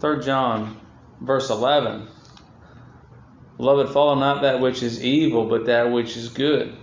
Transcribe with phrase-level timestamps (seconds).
[0.00, 0.80] 3 John,
[1.20, 2.08] verse 11.
[3.56, 6.74] Beloved, follow not that which is evil, but that which is good.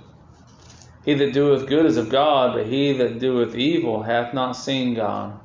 [1.03, 4.93] He that doeth good is of God, but he that doeth evil hath not seen
[4.93, 5.39] God.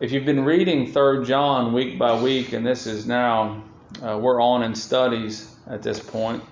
[0.00, 3.62] If you've been reading 3 John week by week, and this is now,
[4.02, 6.42] uh, we're on in studies at this point.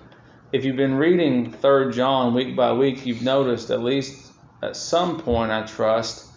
[0.51, 4.31] If you've been reading 3 John week by week, you've noticed, at least
[4.61, 6.28] at some point, I trust,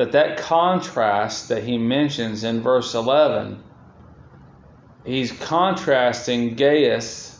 [0.00, 3.62] that that contrast that he mentions in verse 11,
[5.04, 7.38] he's contrasting Gaius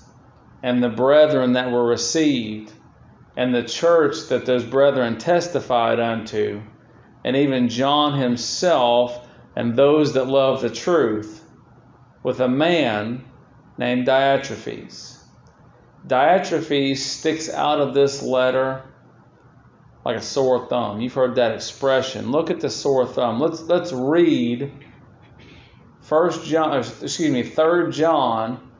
[0.62, 2.70] and the brethren that were received
[3.34, 6.60] and the church that those brethren testified unto,
[7.24, 11.42] and even John himself and those that love the truth,
[12.22, 13.24] with a man
[13.78, 15.16] named Diotrephes.
[16.06, 18.82] Diotrephes sticks out of this letter
[20.04, 21.00] like a sore thumb.
[21.00, 22.30] You've heard that expression.
[22.30, 23.40] Look at the sore thumb.
[23.40, 24.72] Let's let's read
[26.00, 28.70] First John, uh, excuse me, Third John,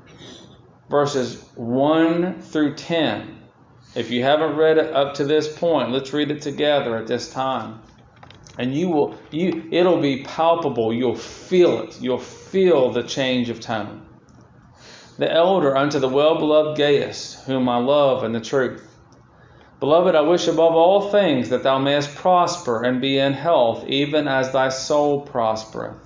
[0.88, 3.36] verses one through ten.
[3.94, 7.30] If you haven't read it up to this point, let's read it together at this
[7.30, 7.82] time.
[8.58, 10.92] And you will you it'll be palpable.
[10.92, 12.00] You'll feel it.
[12.00, 14.06] You'll feel the change of tone.
[15.18, 18.89] The elder unto the well-beloved Gaius, whom I love in the truth.
[19.80, 24.28] Beloved, I wish above all things that thou mayest prosper and be in health, even
[24.28, 25.96] as thy soul prospereth.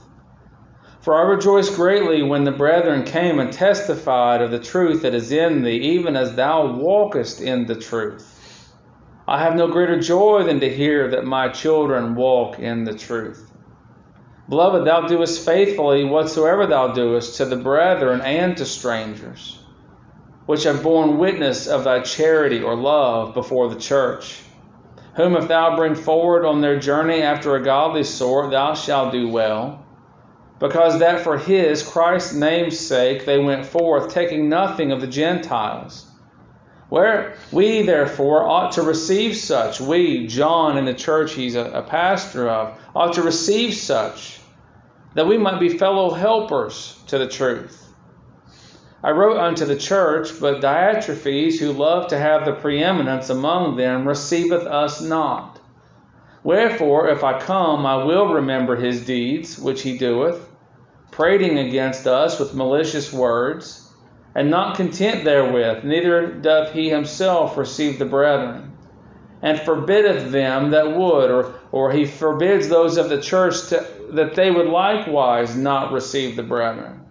[1.01, 5.33] For I rejoiced greatly when the brethren came and testified of the truth that is
[5.33, 8.31] in thee, even as thou walkest in the truth.
[9.27, 13.51] I have no greater joy than to hear that my children walk in the truth.
[14.49, 19.59] Beloved, thou doest faithfully whatsoever thou doest to the brethren and to strangers,
[20.47, 24.41] which have borne witness of thy charity or love before the church,
[25.17, 29.29] whom if thou bring forward on their journey after a godly sort, thou shalt do
[29.29, 29.85] well
[30.59, 36.07] because that for his, Christ's name's sake, they went forth, taking nothing of the Gentiles.
[36.89, 41.83] Where we, therefore, ought to receive such, we, John, in the church he's a, a
[41.83, 44.41] pastor of, ought to receive such,
[45.15, 47.84] that we might be fellow helpers to the truth.
[49.05, 54.09] I wrote unto the church, but Diotrephes, who loved to have the preeminence among them,
[54.09, 55.61] receiveth us not.
[56.43, 60.49] Wherefore, if I come, I will remember his deeds, which he doeth,
[61.11, 63.93] prating against us with malicious words,
[64.35, 68.73] and not content therewith, neither doth he himself receive the brethren,
[69.43, 74.35] and forbiddeth them that would, or, or he forbids those of the church to, that
[74.35, 77.04] they would likewise not receive the brethren,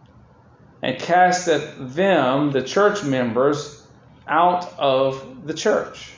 [0.83, 3.87] and casteth them, the church members,
[4.27, 6.11] out of the church.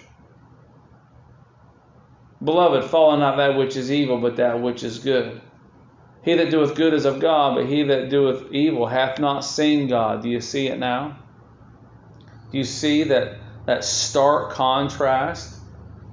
[2.44, 5.40] Beloved, follow not that which is evil, but that which is good.
[6.24, 9.88] He that doeth good is of God, but he that doeth evil hath not seen
[9.88, 10.24] God.
[10.24, 11.20] Do you see it now?
[12.52, 13.38] Do you see that,
[13.68, 15.60] that stark contrast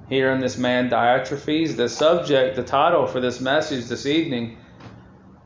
[0.09, 1.75] here in this man Diotrephes?
[1.75, 4.57] The subject, the title for this message this evening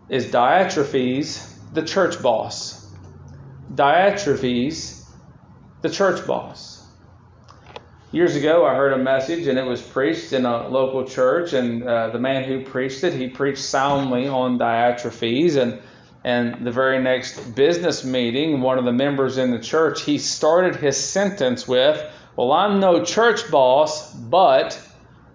[0.09, 2.66] is Diotrephes, the church boss.
[3.77, 5.05] Diotrephes,
[5.83, 6.83] the church boss.
[8.11, 11.83] Years ago, I heard a message and it was preached in a local church, and
[11.83, 15.79] uh, the man who preached it, he preached soundly on Diotrephes, and
[16.23, 20.75] and the very next business meeting, one of the members in the church, he started
[20.75, 22.03] his sentence with,
[22.35, 24.79] "Well, I'm no church boss, but,"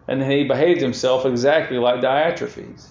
[0.08, 2.88] and he behaved himself exactly like Diotrephes.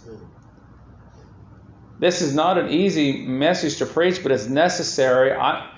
[2.01, 5.33] This is not an easy message to preach, but it's necessary.
[5.33, 5.69] I,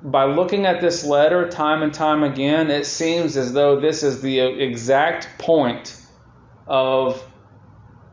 [0.00, 4.22] by looking at this letter time and time again, it seems as though this is
[4.22, 6.00] the exact point
[6.68, 7.20] of,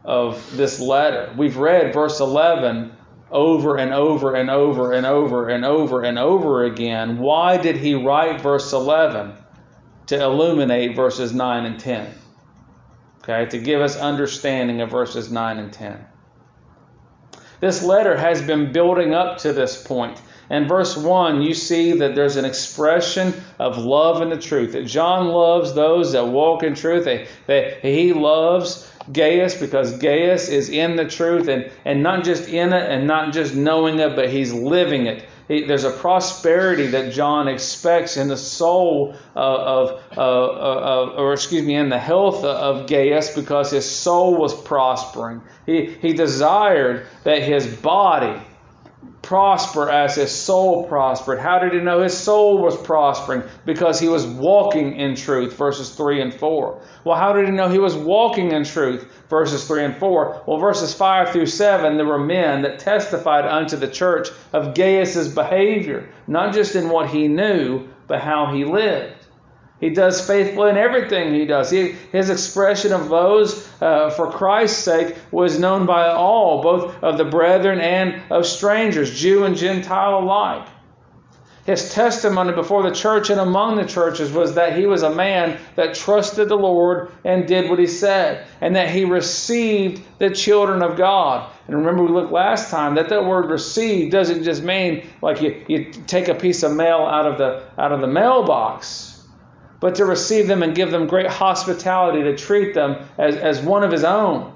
[0.03, 1.31] of this letter.
[1.37, 2.91] We've read verse 11
[3.29, 7.19] over and over and over and over and over and over again.
[7.19, 9.31] Why did he write verse 11?
[10.07, 12.15] To illuminate verses 9 and 10.
[13.19, 16.03] Okay, to give us understanding of verses 9 and 10.
[17.63, 20.21] This letter has been building up to this point.
[20.49, 24.73] In verse 1, you see that there's an expression of love and the truth.
[24.73, 27.05] That John loves those that walk in truth.
[27.05, 32.49] That, that he loves Gaius because Gaius is in the truth and, and not just
[32.49, 35.23] in it and not just knowing it, but he's living it.
[35.47, 41.33] He, there's a prosperity that John expects in the soul uh, of, of, of, or
[41.33, 45.41] excuse me, in the health of Gaius because his soul was prospering.
[45.65, 48.41] He, he desired that his body
[49.23, 51.39] prosper as his soul prospered.
[51.39, 53.43] How did he know his soul was prospering?
[53.65, 56.81] Because he was walking in truth, verses 3 and 4.
[57.05, 59.07] Well, how did he know he was walking in truth?
[59.29, 60.43] Verses 3 and 4.
[60.45, 65.33] Well, verses 5 through 7, there were men that testified unto the church of Gaius's
[65.33, 69.22] behavior, not just in what he knew, but how he lived.
[69.83, 71.69] He does faithfully in everything he does.
[71.69, 77.17] He, his expression of those uh, for Christ's sake was known by all, both of
[77.17, 80.65] the brethren and of strangers, Jew and Gentile alike.
[81.65, 85.59] His testimony before the church and among the churches was that he was a man
[85.75, 90.81] that trusted the Lord and did what he said, and that he received the children
[90.81, 91.51] of God.
[91.67, 95.61] And remember, we looked last time that that word "receive" doesn't just mean like you,
[95.67, 99.12] you take a piece of mail out of the out of the mailbox
[99.83, 103.83] but to receive them and give them great hospitality, to treat them as, as one
[103.83, 104.49] of his own.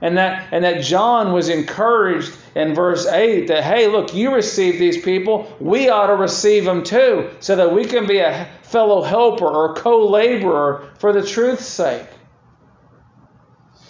[0.00, 4.80] And that, and that John was encouraged in verse 8 that, hey, look, you receive
[4.80, 9.02] these people, we ought to receive them too, so that we can be a fellow
[9.02, 12.08] helper or co laborer for the truth's sake.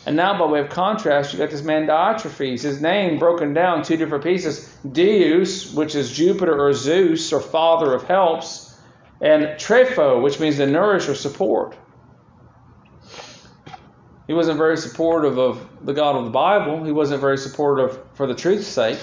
[0.05, 2.61] And now, by way of contrast, you got this man Diotrephes.
[2.61, 4.69] His name broken down two different pieces.
[4.93, 8.72] Deus, which is Jupiter or Zeus or father of helps,
[9.23, 11.77] and trepho, which means to nourish or support.
[14.27, 16.85] He wasn't very supportive of the God of the Bible.
[16.85, 18.99] He wasn't very supportive for the truth's sake.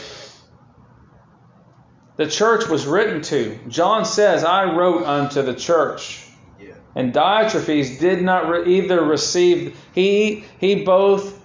[2.17, 3.57] The church was written to.
[3.69, 6.25] John says, I wrote unto the church.
[6.59, 6.73] Yeah.
[6.95, 11.41] And Diotrephes did not re- either receive, he, he both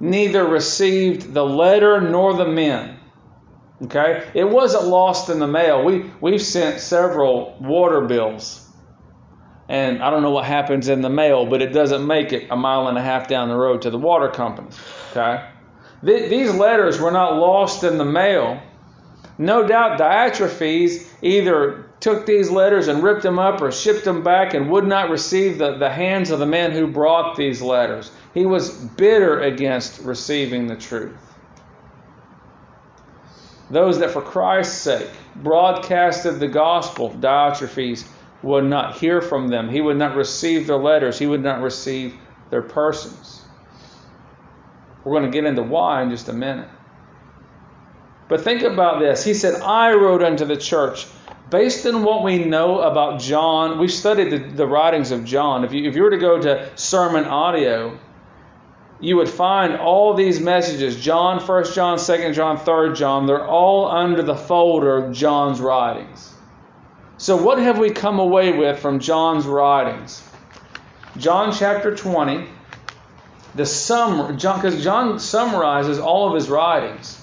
[0.00, 2.98] neither received the letter nor the men.
[3.84, 4.26] Okay?
[4.34, 5.84] It wasn't lost in the mail.
[5.84, 8.60] We, we've sent several water bills.
[9.68, 12.56] And I don't know what happens in the mail, but it doesn't make it a
[12.56, 14.68] mile and a half down the road to the water company.
[15.10, 15.44] Okay?
[16.04, 18.60] Th- these letters were not lost in the mail.
[19.38, 24.52] No doubt Diotrephes either took these letters and ripped them up or shipped them back
[24.52, 28.10] and would not receive the, the hands of the man who brought these letters.
[28.34, 31.33] He was bitter against receiving the truth
[33.70, 38.06] those that for Christ's sake broadcasted the gospel, Diotrephes
[38.42, 39.68] would not hear from them.
[39.68, 41.18] He would not receive their letters.
[41.18, 42.14] He would not receive
[42.50, 43.42] their persons.
[45.02, 46.68] We're going to get into why in just a minute.
[48.28, 49.24] But think about this.
[49.24, 51.06] He said, I wrote unto the church.
[51.50, 55.62] Based on what we know about John, we studied the, the writings of John.
[55.64, 57.98] If you, if you were to go to sermon audio,
[59.04, 63.90] you would find all these messages John, 1 John, 2 John, 3 John they're all
[63.90, 66.32] under the folder John's writings.
[67.18, 70.22] So, what have we come away with from John's writings?
[71.18, 72.48] John chapter 20,
[73.54, 77.20] the sum, John, John summarizes all of his writings.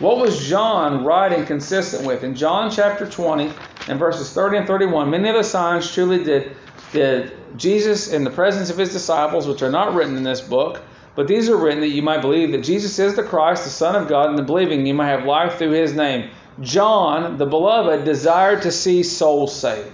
[0.00, 2.24] What was John writing consistent with?
[2.24, 3.52] In John chapter 20
[3.88, 6.56] and verses 30 and 31, many of the signs truly did,
[6.92, 10.82] did Jesus in the presence of his disciples, which are not written in this book,
[11.14, 13.94] but these are written that you might believe that Jesus is the Christ, the Son
[13.94, 16.30] of God, and the believing you might have life through his name.
[16.60, 19.92] John, the beloved, desired to see souls saved.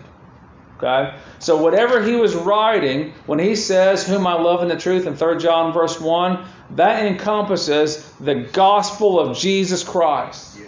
[0.76, 1.16] Okay?
[1.40, 5.16] So whatever he was writing, when he says, Whom I love in the truth in
[5.16, 6.44] 3 John verse 1,
[6.76, 10.58] that encompasses the gospel of Jesus Christ.
[10.58, 10.66] Yeah.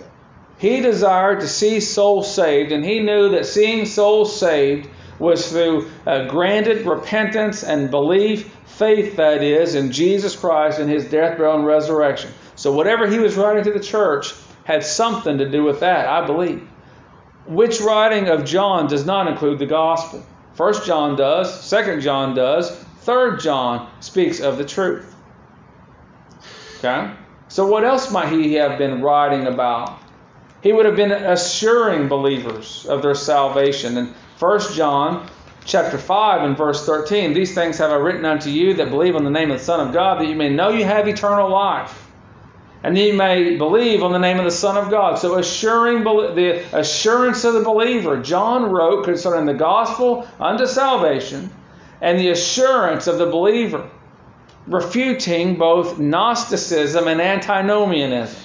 [0.58, 4.88] He desired to see souls saved, and he knew that seeing souls saved
[5.18, 11.04] was through uh, granted repentance and belief faith, that is, in Jesus Christ and his
[11.04, 12.32] death, burial, and resurrection.
[12.56, 14.34] So whatever he was writing to the church
[14.64, 16.66] had something to do with that, I believe.
[17.46, 20.24] Which writing of John does not include the gospel?
[20.54, 22.70] First John does, second John does,
[23.02, 25.14] third John speaks of the truth.
[26.78, 27.12] Okay?
[27.48, 29.98] So what else might he have been writing about?
[30.62, 33.98] He would have been assuring believers of their salvation.
[33.98, 35.28] And First John
[35.64, 39.24] chapter 5 and verse 13 These things have I written unto you that believe on
[39.24, 42.06] the name of the Son of God, that you may know you have eternal life.
[42.82, 45.18] And you may believe on the name of the Son of God.
[45.18, 51.50] So, assuring the assurance of the believer, John wrote concerning the gospel unto salvation
[52.00, 53.88] and the assurance of the believer,
[54.66, 58.40] refuting both Gnosticism and antinomianism,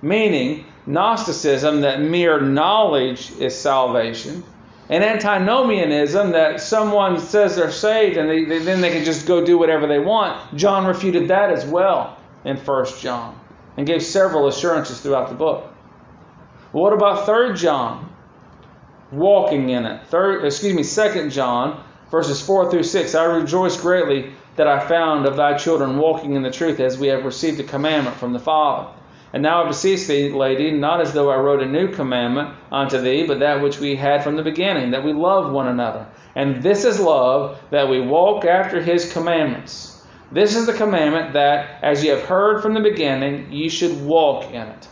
[0.00, 4.42] meaning Gnosticism that mere knowledge is salvation,
[4.90, 9.44] and antinomianism that someone says they're saved and they, they, then they can just go
[9.44, 10.56] do whatever they want.
[10.56, 13.38] John refuted that as well in 1 John
[13.76, 15.72] and gave several assurances throughout the book.
[16.72, 18.12] what about 3 John?
[19.10, 20.06] Walking in it.
[20.08, 23.14] Third, excuse me, 2 John, verses 4 through 6.
[23.14, 27.08] I rejoice greatly that I found of thy children walking in the truth as we
[27.08, 28.88] have received a commandment from the Father.
[29.34, 33.00] And now I beseech thee, lady, not as though I wrote a new commandment unto
[33.00, 36.06] thee, but that which we had from the beginning, that we love one another.
[36.36, 40.06] And this is love, that we walk after his commandments.
[40.30, 44.52] This is the commandment that, as you have heard from the beginning, you should walk
[44.52, 44.86] in it.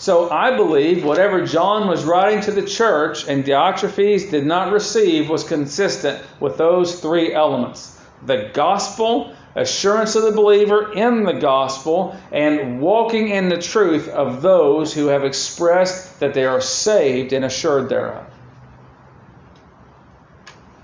[0.00, 5.30] So I believe whatever John was writing to the church and Diotrephes did not receive
[5.30, 9.32] was consistent with those three elements the gospel,
[9.62, 15.06] assurance of the believer in the gospel, and walking in the truth of those who
[15.06, 18.26] have expressed that they are saved and assured thereof.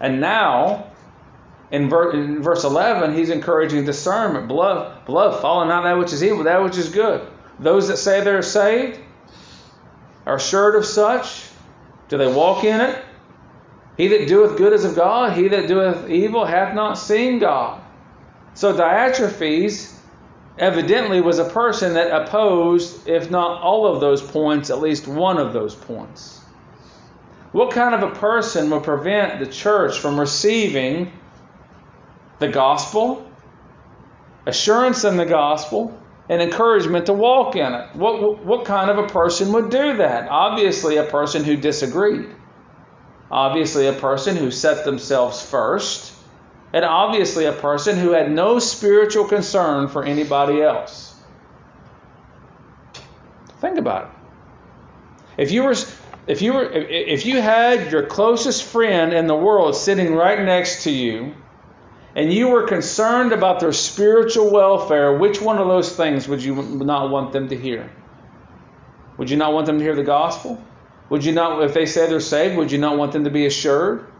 [0.00, 0.90] And now,
[1.70, 4.48] in, verse 11, he's encouraging discernment.
[4.48, 7.26] Beloved, beloved, follow not that which is evil, that which is good.
[7.58, 8.98] Those that say they're saved
[10.26, 11.44] are assured of such.
[12.08, 13.02] Do they walk in it?
[13.96, 17.80] He that doeth good is of God, he that doeth evil hath not seen God.
[18.54, 19.92] So Diotrephes
[20.58, 25.38] evidently was a person that opposed, if not all of those points, at least one
[25.38, 26.40] of those points.
[27.52, 31.12] What kind of a person would prevent the church from receiving
[32.38, 33.26] the gospel,
[34.46, 37.94] assurance in the gospel, and encouragement to walk in it?
[37.94, 40.28] What, what kind of a person would do that?
[40.28, 42.30] Obviously, a person who disagreed.
[43.30, 46.12] Obviously, a person who set themselves first.
[46.72, 51.14] And obviously, a person who had no spiritual concern for anybody else.
[53.60, 55.42] Think about it.
[55.42, 55.74] If you were
[56.26, 60.84] if you were if you had your closest friend in the world sitting right next
[60.84, 61.34] to you
[62.14, 66.54] and you were concerned about their spiritual welfare, which one of those things would you
[66.54, 67.90] not want them to hear?
[69.16, 70.62] Would you not want them to hear the gospel?
[71.08, 73.46] Would you not, if they say they're saved, would you not want them to be
[73.46, 74.11] assured?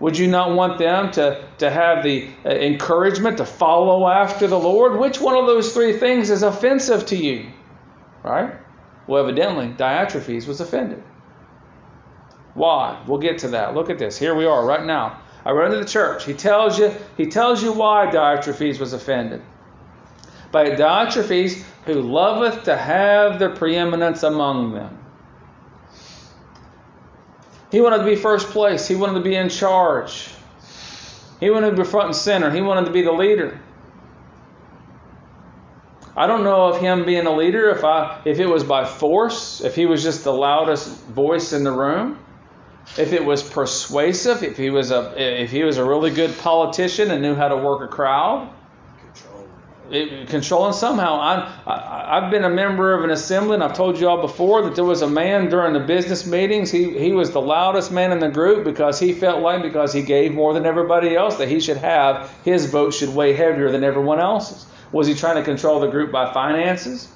[0.00, 4.58] Would you not want them to, to have the uh, encouragement to follow after the
[4.58, 4.98] Lord?
[4.98, 7.50] Which one of those three things is offensive to you?
[8.24, 8.54] Right?
[9.06, 11.02] Well, evidently, Diotrephes was offended.
[12.54, 13.02] Why?
[13.06, 13.74] We'll get to that.
[13.74, 14.18] Look at this.
[14.18, 15.20] Here we are right now.
[15.44, 16.24] I run to the church.
[16.24, 19.42] He tells you, he tells you why Diotrephes was offended.
[20.50, 24.99] By Diotrephes, who loveth to have the preeminence among them.
[27.70, 28.88] He wanted to be first place.
[28.88, 30.28] He wanted to be in charge.
[31.38, 32.50] He wanted to be front and center.
[32.50, 33.60] He wanted to be the leader.
[36.16, 39.60] I don't know of him being a leader if I if it was by force,
[39.60, 42.18] if he was just the loudest voice in the room,
[42.98, 47.10] if it was persuasive, if he was a if he was a really good politician
[47.10, 48.50] and knew how to work a crowd
[49.90, 51.16] it, controlling somehow.
[51.16, 54.62] I, I, have been a member of an assembly, and I've told you all before
[54.62, 56.70] that there was a man during the business meetings.
[56.70, 60.02] He, he was the loudest man in the group because he felt like because he
[60.02, 63.84] gave more than everybody else that he should have his vote should weigh heavier than
[63.84, 64.66] everyone else's.
[64.92, 67.08] Was he trying to control the group by finances?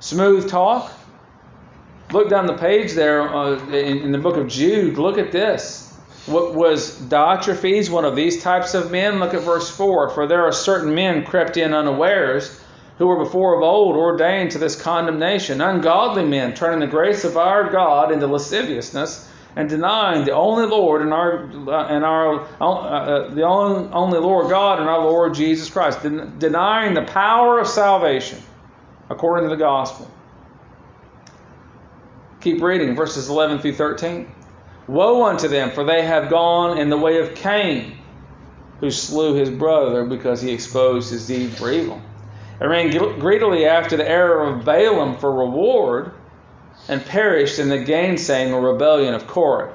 [0.00, 0.92] Smooth talk?
[2.12, 4.96] Look down the page there uh, in, in the book of Jude.
[4.96, 5.77] Look at this.
[6.28, 9.18] What was Diotrephes one of these types of men?
[9.18, 10.10] Look at verse 4.
[10.10, 12.60] For there are certain men crept in unawares,
[12.98, 17.36] who were before of old ordained to this condemnation, ungodly men, turning the grace of
[17.36, 23.34] our God into lasciviousness, and denying the only Lord and our and our uh, uh,
[23.34, 27.66] the only, only Lord God and our Lord Jesus Christ, Den- denying the power of
[27.66, 28.38] salvation
[29.08, 30.10] according to the gospel.
[32.40, 34.30] Keep reading verses 11 through 13.
[34.88, 37.98] Woe unto them, for they have gone in the way of Cain,
[38.80, 42.00] who slew his brother because he exposed his deed for evil,
[42.58, 46.12] and ran greedily after the error of Balaam for reward,
[46.88, 49.74] and perished in the gainsaying or rebellion of Korah.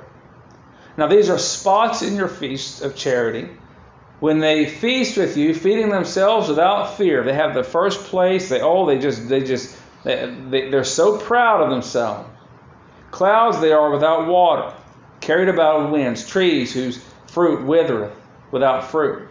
[0.98, 3.50] Now these are spots in your feast of charity.
[4.20, 8.50] When they feast with you, feeding themselves without fear, they have the first place.
[8.50, 12.27] They oh, they just they just they, they, they're so proud of themselves.
[13.12, 14.74] Clouds they are without water
[15.23, 18.13] carried about of winds, trees whose fruit withereth
[18.51, 19.27] without fruit,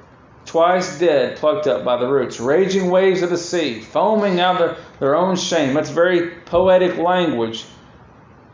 [0.47, 4.77] twice dead, plucked up by the roots, raging waves of the sea, foaming out their,
[4.99, 5.75] their own shame.
[5.75, 7.65] That's very poetic language.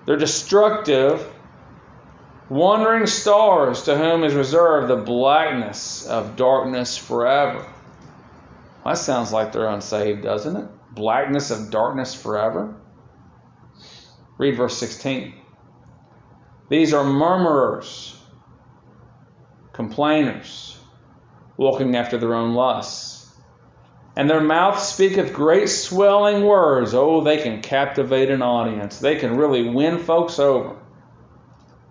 [0.04, 1.26] They're destructive,
[2.48, 7.66] wandering stars to whom is reserved the blackness of darkness forever.
[8.84, 10.68] That sounds like they're unsaved, doesn't it?
[10.92, 12.74] Blackness of darkness forever.
[14.38, 15.34] Read verse 16.
[16.68, 18.14] These are murmurers,
[19.72, 20.78] complainers,
[21.56, 23.18] walking after their own lusts.
[24.16, 26.92] And their mouth speaketh great swelling words.
[26.92, 28.98] Oh, they can captivate an audience.
[28.98, 30.76] They can really win folks over.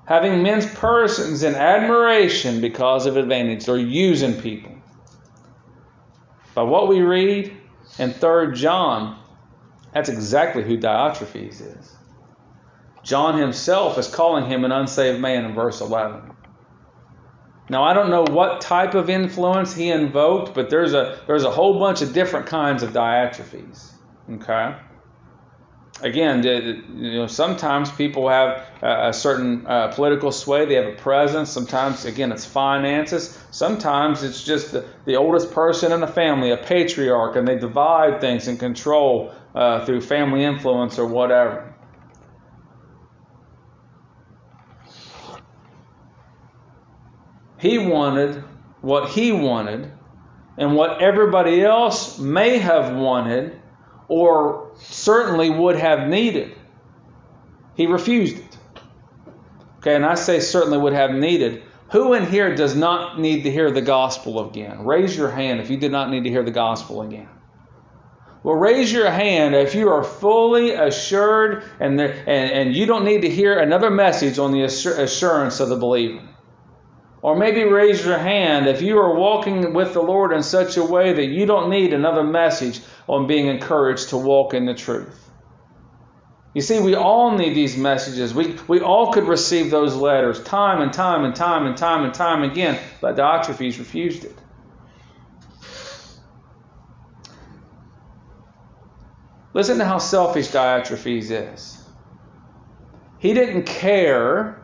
[0.05, 3.65] Having men's persons in admiration because of advantage.
[3.65, 4.73] They're using people.
[6.53, 7.55] By what we read,
[7.97, 9.17] in 3 John,
[9.93, 11.96] that's exactly who Diotrephes is.
[13.07, 16.29] John himself is calling him an unsaved man in verse 11.
[17.69, 21.51] Now I don't know what type of influence he invoked, but there's a there's a
[21.51, 23.93] whole bunch of different kinds of Diotrephes.
[24.33, 24.75] Okay.
[26.01, 30.65] Again, you know, sometimes people have a certain uh, political sway.
[30.65, 31.49] They have a presence.
[31.49, 33.39] Sometimes, again, it's finances.
[33.51, 38.21] Sometimes it's just the, the oldest person in the family, a patriarch, and they divide
[38.21, 41.73] things and control uh, through family influence or whatever.
[47.57, 48.43] He wanted
[48.81, 49.91] what he wanted,
[50.57, 53.59] and what everybody else may have wanted
[54.07, 56.55] or certainly would have needed.
[57.75, 58.57] He refused it.
[59.77, 61.63] Okay, and I say certainly would have needed.
[61.91, 64.83] Who in here does not need to hear the gospel again?
[64.83, 67.29] Raise your hand if you did not need to hear the gospel again.
[68.43, 73.03] Well, raise your hand if you are fully assured and, there, and, and you don't
[73.03, 76.21] need to hear another message on the assurance of the believer.
[77.21, 80.83] Or maybe raise your hand if you are walking with the Lord in such a
[80.83, 85.27] way that you don't need another message on being encouraged to walk in the truth.
[86.53, 88.33] You see, we all need these messages.
[88.33, 92.13] We, we all could receive those letters time and time and time and time and
[92.13, 94.35] time again, but Diotrephes refused it.
[99.53, 101.83] Listen to how selfish Diotrephes is.
[103.17, 104.61] He didn't care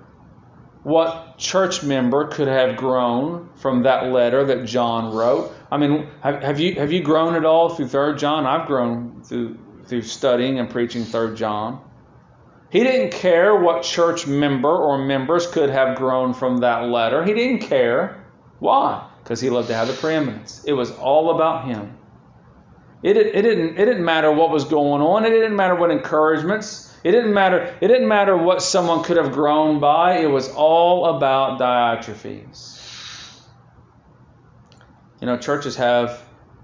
[0.83, 5.53] what church member could have grown from that letter that John wrote.
[5.71, 8.45] I mean, have, have you have you grown at all through Third John?
[8.45, 11.81] I've grown through through studying and preaching Third John.
[12.69, 17.23] He didn't care what church member or members could have grown from that letter.
[17.23, 18.25] He didn't care.
[18.59, 19.07] Why?
[19.23, 20.63] Because he loved to have the preeminence.
[20.65, 21.95] It was all about him.
[23.03, 25.25] It, it, didn't, it didn't matter what was going on.
[25.25, 26.92] It didn't matter what encouragements.
[27.03, 27.75] It didn't matter.
[27.81, 30.19] It didn't matter what someone could have grown by.
[30.19, 32.79] It was all about Diotrephes.
[35.19, 36.21] You know, churches have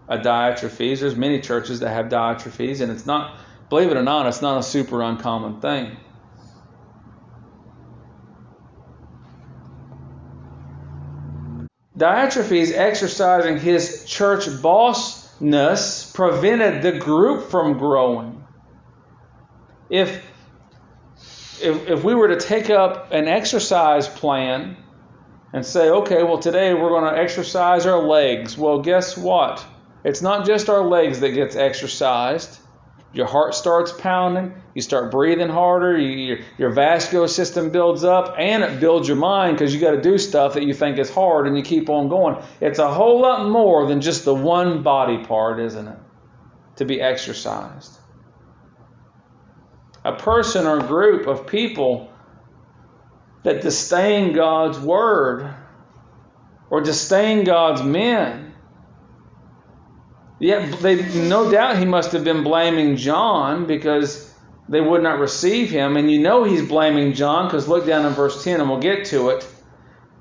[0.08, 1.02] a Diotrephes.
[1.02, 3.38] There's many churches that have Diotrephes, and it's not,
[3.70, 5.98] believe it or not, it's not a super uncommon thing.
[11.98, 18.42] Diotrephes exercising his church bossness prevented the group from growing.
[19.90, 20.29] If
[21.62, 24.78] if, if we were to take up an exercise plan
[25.54, 28.58] and say, okay, well, today we're going to exercise our legs.
[28.58, 29.66] Well, guess what?
[30.04, 32.60] It's not just our legs that gets exercised.
[33.12, 38.36] Your heart starts pounding, you start breathing harder, you, your, your vascular system builds up,
[38.38, 41.10] and it builds your mind because you got to do stuff that you think is
[41.10, 42.38] hard and you keep on going.
[42.62, 45.98] It's a whole lot more than just the one body part, isn't it?
[46.76, 47.99] To be exercised
[50.10, 52.12] a person or group of people
[53.44, 55.54] that disdain God's word
[56.70, 58.54] or disdain God's men.
[60.40, 60.96] Yet they
[61.28, 64.34] no doubt he must have been blaming John because
[64.70, 65.98] they would not receive him.
[65.98, 69.06] And you know he's blaming John because look down in verse 10 and we'll get
[69.08, 69.44] to it.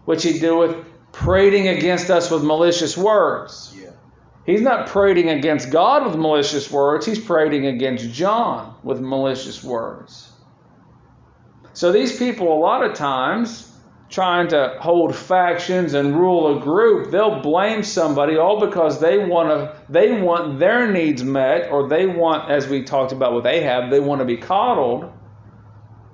[0.05, 0.77] Which he doeth
[1.12, 3.74] prating against us with malicious words.
[4.48, 10.32] He's not prating against God with malicious words, he's prating against John with malicious words.
[11.74, 13.70] So these people, a lot of times,
[14.08, 19.50] trying to hold factions and rule a group, they'll blame somebody all because they want
[19.50, 23.90] to they want their needs met or they want as we talked about with Ahab,
[23.90, 25.12] they want to be coddled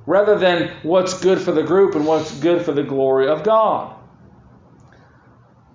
[0.06, 3.94] rather than what's good for the group and what's good for the glory of God.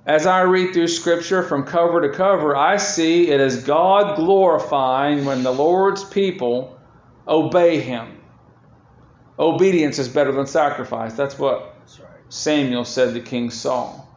[0.10, 5.24] As I read through Scripture from cover to cover, I see it as God glorifying
[5.24, 6.80] when the Lord's people
[7.28, 8.19] obey Him.
[9.38, 11.13] Obedience is better than sacrifice.
[11.13, 11.76] That's what
[12.30, 14.10] Samuel said to King Saul.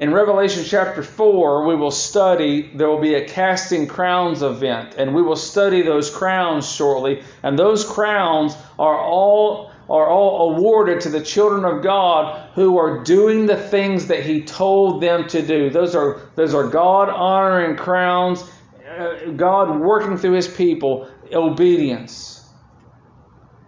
[0.00, 5.14] In Revelation chapter 4, we will study, there will be a casting crowns event, and
[5.14, 7.22] we will study those crowns shortly.
[7.44, 13.04] And those crowns are all are all awarded to the children of God who are
[13.04, 15.70] doing the things that He told them to do.
[15.70, 18.42] Those are, those are God honoring crowns,
[18.98, 22.34] uh, God working through His people, obedience.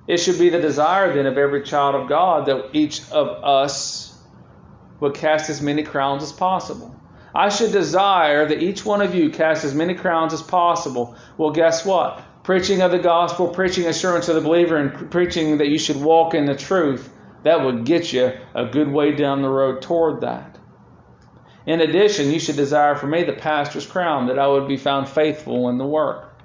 [0.07, 4.16] It should be the desire then of every child of God that each of us
[5.00, 6.94] would cast as many crowns as possible.
[7.35, 11.16] I should desire that each one of you cast as many crowns as possible.
[11.37, 12.22] Well, guess what?
[12.46, 16.32] Preaching of the gospel, preaching assurance of the believer, and preaching that you should walk
[16.32, 20.56] in the truth, that would get you a good way down the road toward that.
[21.66, 25.09] In addition, you should desire for me the pastor's crown, that I would be found
[25.09, 26.40] faithful in the work.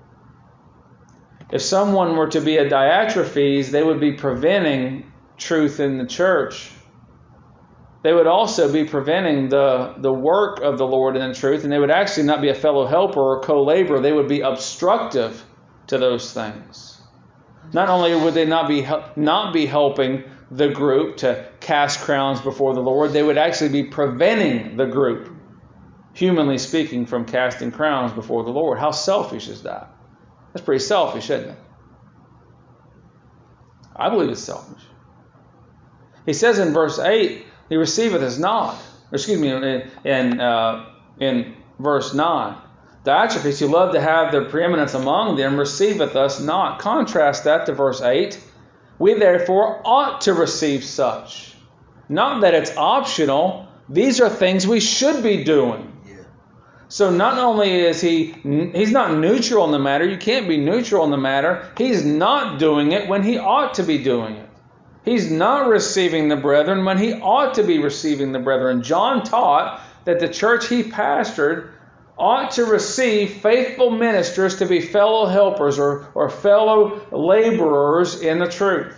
[1.51, 6.71] If someone were to be a Diotrephes, they would be preventing truth in the church.
[8.01, 11.71] They would also be preventing the, the work of the Lord in the truth, and
[11.71, 13.99] they would actually not be a fellow helper or co laborer.
[14.01, 15.45] They would be obstructive
[15.87, 17.01] to those things.
[17.73, 22.73] Not only would they not be, not be helping the group to cast crowns before
[22.73, 25.33] the Lord, they would actually be preventing the group,
[26.13, 28.77] humanly speaking, from casting crowns before the Lord.
[28.77, 29.89] How selfish is that?
[30.51, 31.57] That's pretty selfish, isn't it?
[33.95, 34.83] I believe it's selfish.
[36.25, 38.77] He says in verse 8, He receiveth us not.
[39.13, 40.85] Excuse me, in, in, uh,
[41.19, 42.57] in verse 9.
[43.03, 46.79] Diotrephes, who love to have their preeminence among them, receiveth us not.
[46.79, 48.39] Contrast that to verse 8.
[48.99, 51.55] We therefore ought to receive such.
[52.07, 55.87] Not that it's optional, these are things we should be doing.
[56.89, 61.05] So not only is he he's not neutral in the matter, you can't be neutral
[61.05, 61.71] in the matter.
[61.77, 64.49] He's not doing it when he ought to be doing it.
[65.05, 68.83] He's not receiving the brethren when he ought to be receiving the brethren.
[68.83, 71.69] John taught that the church he pastored
[72.21, 78.47] ought to receive faithful ministers to be fellow helpers or, or fellow laborers in the
[78.47, 78.95] truth.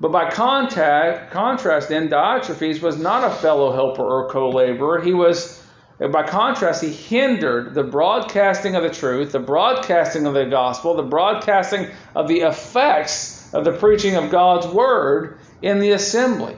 [0.00, 5.02] But by contact, contrast, then Diotrephes was not a fellow helper or co laborer.
[5.02, 5.62] He was,
[5.98, 11.02] by contrast, he hindered the broadcasting of the truth, the broadcasting of the gospel, the
[11.02, 16.56] broadcasting of the effects of the preaching of God's word in the assembly.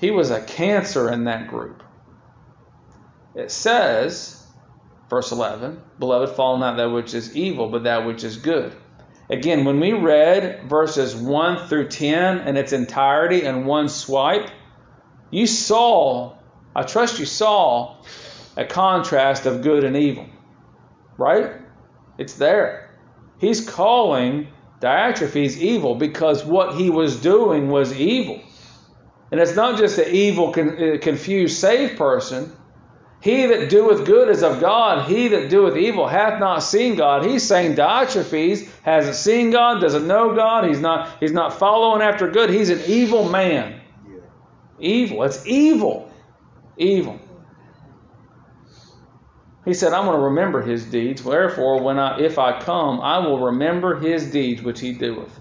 [0.00, 1.82] He was a cancer in that group.
[3.34, 4.37] It says,
[5.08, 8.72] Verse 11 Beloved, follow not that which is evil, but that which is good.
[9.30, 14.50] Again, when we read verses 1 through 10 in its entirety in one swipe,
[15.30, 16.36] you saw,
[16.74, 17.96] I trust you saw,
[18.56, 20.26] a contrast of good and evil.
[21.18, 21.52] Right?
[22.16, 22.90] It's there.
[23.38, 24.48] He's calling
[24.80, 28.40] Diotrephes evil because what he was doing was evil.
[29.30, 32.50] And it's not just an evil, uh, confused, saved person.
[33.20, 35.08] He that doeth good is of God.
[35.08, 37.24] He that doeth evil hath not seen God.
[37.24, 40.68] He's saying Diotrephes hasn't seen God, doesn't know God.
[40.68, 42.50] He's not, he's not following after good.
[42.50, 43.80] He's an evil man.
[44.78, 45.24] Evil.
[45.24, 46.12] It's evil.
[46.76, 47.18] Evil.
[49.64, 51.22] He said, I'm going to remember his deeds.
[51.22, 55.38] Wherefore, when I, if I come, I will remember his deeds which he doeth.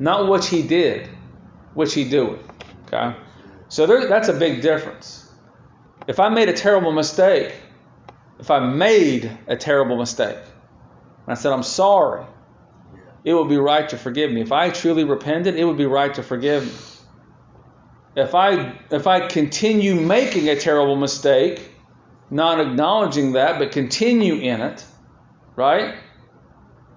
[0.00, 1.08] Not which he did,
[1.74, 2.40] which he doeth.
[2.86, 3.16] Okay?
[3.68, 5.23] So there, that's a big difference.
[6.06, 7.54] If I made a terrible mistake,
[8.38, 12.26] if I made a terrible mistake, and I said, I'm sorry,
[13.24, 14.42] it would be right to forgive me.
[14.42, 16.72] If I truly repented, it would be right to forgive me.
[18.16, 21.68] If I if I continue making a terrible mistake,
[22.30, 24.84] not acknowledging that, but continue in it,
[25.56, 25.96] right?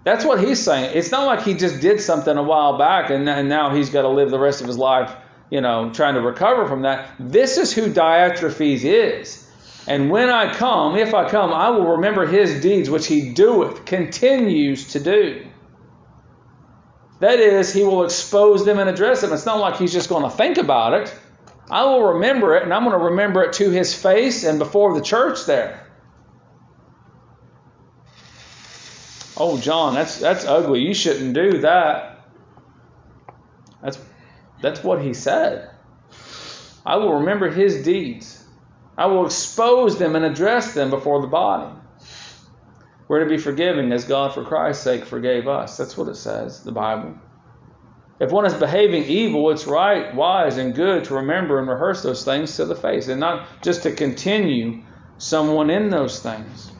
[0.04, 0.96] That's what he's saying.
[0.96, 4.04] It's not like he just did something a while back and, and now he's got
[4.04, 5.14] to live the rest of his life
[5.50, 7.10] you know, trying to recover from that.
[7.20, 9.44] This is who Diotrephes is.
[9.88, 13.86] And when I come, if I come, I will remember his deeds which he doeth,
[13.86, 15.48] continues to do.
[17.20, 19.32] That is, he will expose them and address them.
[19.34, 21.14] It's not like he's just going to think about it.
[21.70, 24.94] I will remember it, and I'm going to remember it to his face and before
[24.94, 25.86] the church there.
[29.36, 30.82] Oh, John, that's that's ugly.
[30.82, 32.26] You shouldn't do that.
[33.84, 34.00] That's
[34.62, 35.70] that's what he said.
[36.86, 38.44] I will remember his deeds.
[38.98, 41.74] I will expose them and address them before the body.
[43.08, 45.78] We're to be forgiving as God, for Christ's sake, forgave us.
[45.78, 47.16] That's what it says, the Bible.
[48.20, 52.26] If one is behaving evil, it's right, wise, and good to remember and rehearse those
[52.26, 54.82] things to the face and not just to continue
[55.20, 56.72] someone in those things.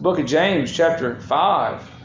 [0.00, 1.97] Book of James, chapter 5.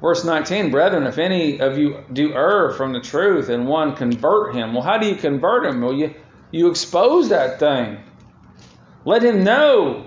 [0.00, 4.54] Verse 19, brethren, if any of you do err from the truth and one convert
[4.54, 5.82] him, well, how do you convert him?
[5.82, 6.14] Well, you,
[6.50, 7.98] you expose that thing.
[9.04, 10.06] Let him know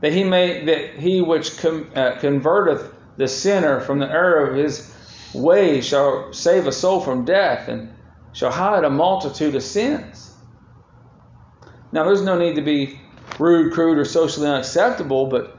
[0.00, 4.56] that he may that he which com, uh, converteth the sinner from the error of
[4.56, 4.94] his
[5.34, 7.94] way shall save a soul from death and
[8.32, 10.34] shall hide a multitude of sins.
[11.92, 13.00] Now, there's no need to be
[13.38, 15.55] rude, crude, or socially unacceptable, but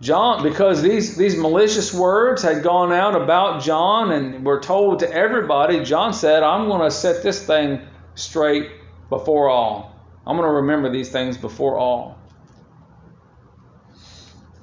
[0.00, 5.12] John, because these, these malicious words had gone out about John and were told to
[5.12, 7.80] everybody, John said, I'm going to set this thing
[8.14, 8.70] straight
[9.08, 9.94] before all.
[10.26, 12.16] I'm going to remember these things before all.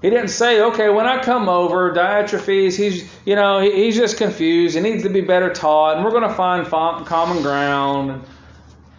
[0.02, 4.18] He didn't say, okay, when I come over, Diotrephes, he's, you know, he, he's just
[4.18, 4.76] confused.
[4.76, 8.24] He needs to be better taught, and we're going to find common ground.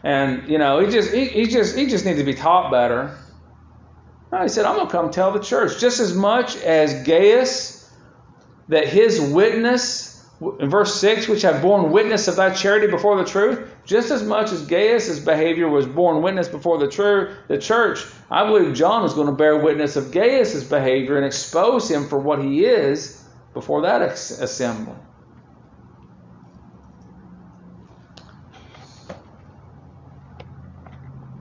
[0.02, 3.18] and you know he just he, he just he just needs to be taught better.
[4.36, 7.90] No, he said, I'm gonna come tell the church just as much as Gaius
[8.68, 10.22] that his witness
[10.60, 14.22] in verse 6, which have borne witness of thy charity before the truth, just as
[14.22, 19.02] much as Gaius' behavior was borne witness before the, tr- the church, I believe John
[19.02, 23.24] was going to bear witness of Gaius' behavior and expose him for what he is
[23.54, 24.96] before that assembly.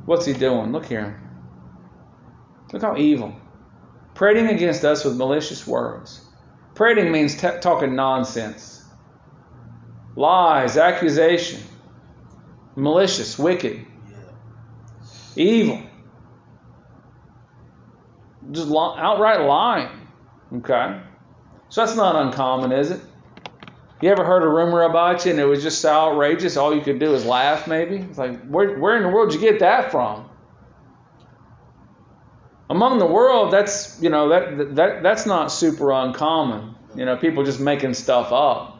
[0.05, 0.71] What's he doing?
[0.71, 1.24] Look here.
[2.73, 3.35] Look how evil.
[4.13, 6.25] Prating against us with malicious words.
[6.73, 8.75] Prating means t- talking nonsense
[10.15, 11.61] lies, accusation,
[12.75, 13.85] malicious, wicked,
[15.35, 15.81] evil,
[18.51, 20.07] just outright lying.
[20.53, 21.01] Okay?
[21.69, 23.01] So that's not uncommon, is it?
[24.01, 26.81] You ever heard a rumor about you and it was just so outrageous, all you
[26.81, 27.97] could do is laugh, maybe?
[27.97, 30.29] It's like, where, where in the world did you get that from?
[32.69, 36.75] Among the world, that's you know that that that's not super uncommon.
[36.95, 38.79] You know, people just making stuff up.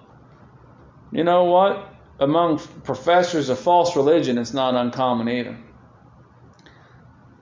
[1.12, 1.94] You know what?
[2.20, 5.58] Among professors of false religion, it's not uncommon either.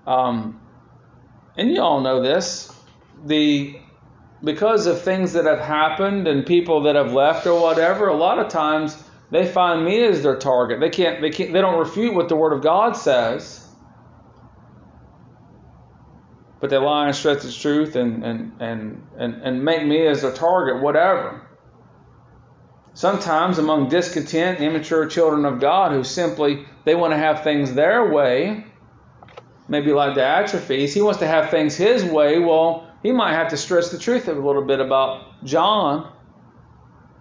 [0.05, 0.59] Um,
[1.55, 2.71] and you all know this.
[3.25, 3.79] The
[4.43, 8.39] because of things that have happened and people that have left or whatever, a lot
[8.39, 9.01] of times
[9.31, 10.79] they find me as their target.
[10.79, 13.62] They can't they can't they don't refute what the word of God says.
[16.63, 20.21] But they lie and stretch the truth and and and and, and make me as
[20.21, 21.41] their target, whatever.
[22.93, 28.09] Sometimes among discontent, immature children of God who simply they want to have things their
[28.13, 28.65] way,
[29.67, 32.39] maybe like Diotrephes, he wants to have things his way.
[32.39, 36.13] Well, he might have to stretch the truth a little bit about John.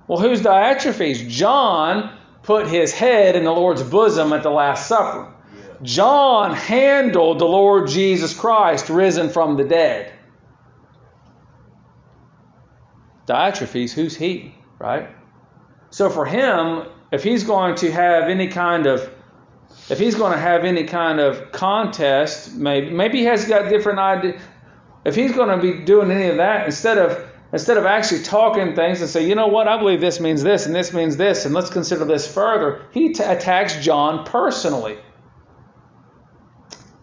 [0.07, 1.29] Well, who's Diotrephes?
[1.29, 5.35] John put his head in the Lord's bosom at the Last Supper.
[5.83, 10.13] John handled the Lord Jesus Christ risen from the dead.
[13.27, 15.09] Diotrephes, who's he, right?
[15.91, 19.13] So for him, if he's going to have any kind of
[19.89, 23.99] if he's going to have any kind of contest, maybe maybe he has got different
[23.99, 24.41] ideas.
[25.05, 28.75] If he's going to be doing any of that, instead of instead of actually talking
[28.75, 31.45] things and say, you know what, I believe this means this and this means this,
[31.45, 34.99] and let's consider this further, he t- attacks John personally.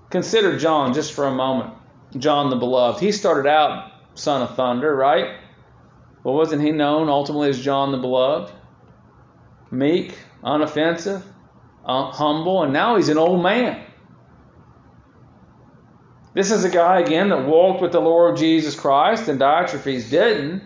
[0.09, 1.73] Consider John just for a moment.
[2.17, 2.99] John the beloved.
[2.99, 5.37] He started out son of thunder, right?
[6.23, 8.53] But wasn't he known ultimately as John the beloved?
[9.71, 11.23] meek, unoffensive,
[11.85, 13.85] humble, and now he's an old man.
[16.33, 20.63] This is a guy, again, that walked with the Lord Jesus Christ, and Diotrephes didn't.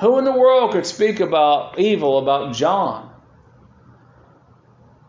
[0.00, 3.09] Who in the world could speak about evil about John?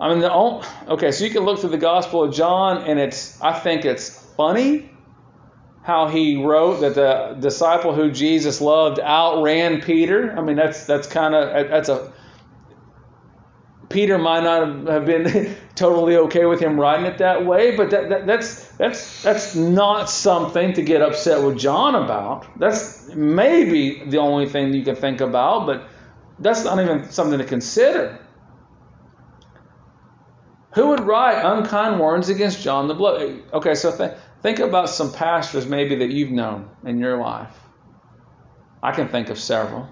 [0.01, 2.99] I mean, the only, okay, so you can look through the Gospel of John, and
[2.99, 4.89] it's I think it's funny
[5.83, 10.35] how he wrote that the disciple who Jesus loved outran Peter.
[10.35, 12.11] I mean, that's that's kind of that's a
[13.89, 18.09] Peter might not have been totally okay with him writing it that way, but that,
[18.09, 22.47] that, that's that's that's not something to get upset with John about.
[22.57, 25.87] That's maybe the only thing you can think about, but
[26.39, 28.17] that's not even something to consider.
[30.73, 33.43] Who would write unkind words against John the Beloved?
[33.53, 37.55] Okay, so th- think about some pastors maybe that you've known in your life.
[38.81, 39.89] I can think of several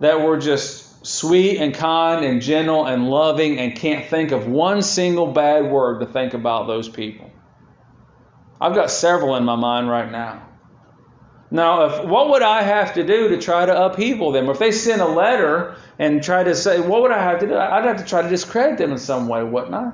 [0.00, 4.82] that were just sweet and kind and gentle and loving and can't think of one
[4.82, 7.30] single bad word to think about those people.
[8.60, 10.45] I've got several in my mind right now.
[11.50, 14.48] Now, if, what would I have to do to try to upheaval them?
[14.48, 17.56] If they sent a letter and try to say, what would I have to do?
[17.56, 19.92] I'd have to try to discredit them in some way, wouldn't I?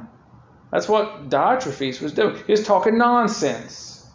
[0.71, 2.43] That's what Diotrephes was doing.
[2.47, 4.07] He was talking nonsense.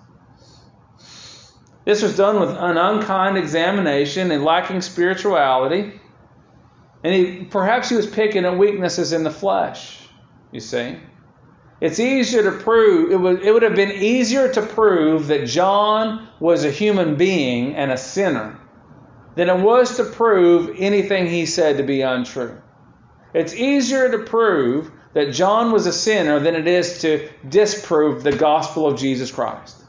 [1.85, 6.01] This was done with an unkind examination and lacking spirituality.
[7.03, 10.01] And he, perhaps he was picking at weaknesses in the flesh,
[10.51, 10.97] you see.
[11.79, 16.27] It's easier to prove, it would, it would have been easier to prove that John
[16.39, 18.59] was a human being and a sinner
[19.35, 22.59] than it was to prove anything he said to be untrue.
[23.33, 28.35] It's easier to prove that John was a sinner than it is to disprove the
[28.35, 29.83] gospel of Jesus Christ.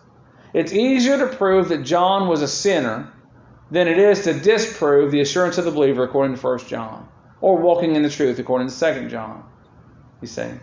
[0.53, 3.13] It's easier to prove that John was a sinner
[3.71, 7.09] than it is to disprove the assurance of the believer according to 1 John,
[7.41, 9.45] or walking in the truth according to 2 John.
[10.21, 10.61] He's saying.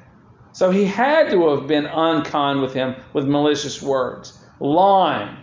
[0.55, 5.35] So he had to have been unkind with him with malicious words, lying,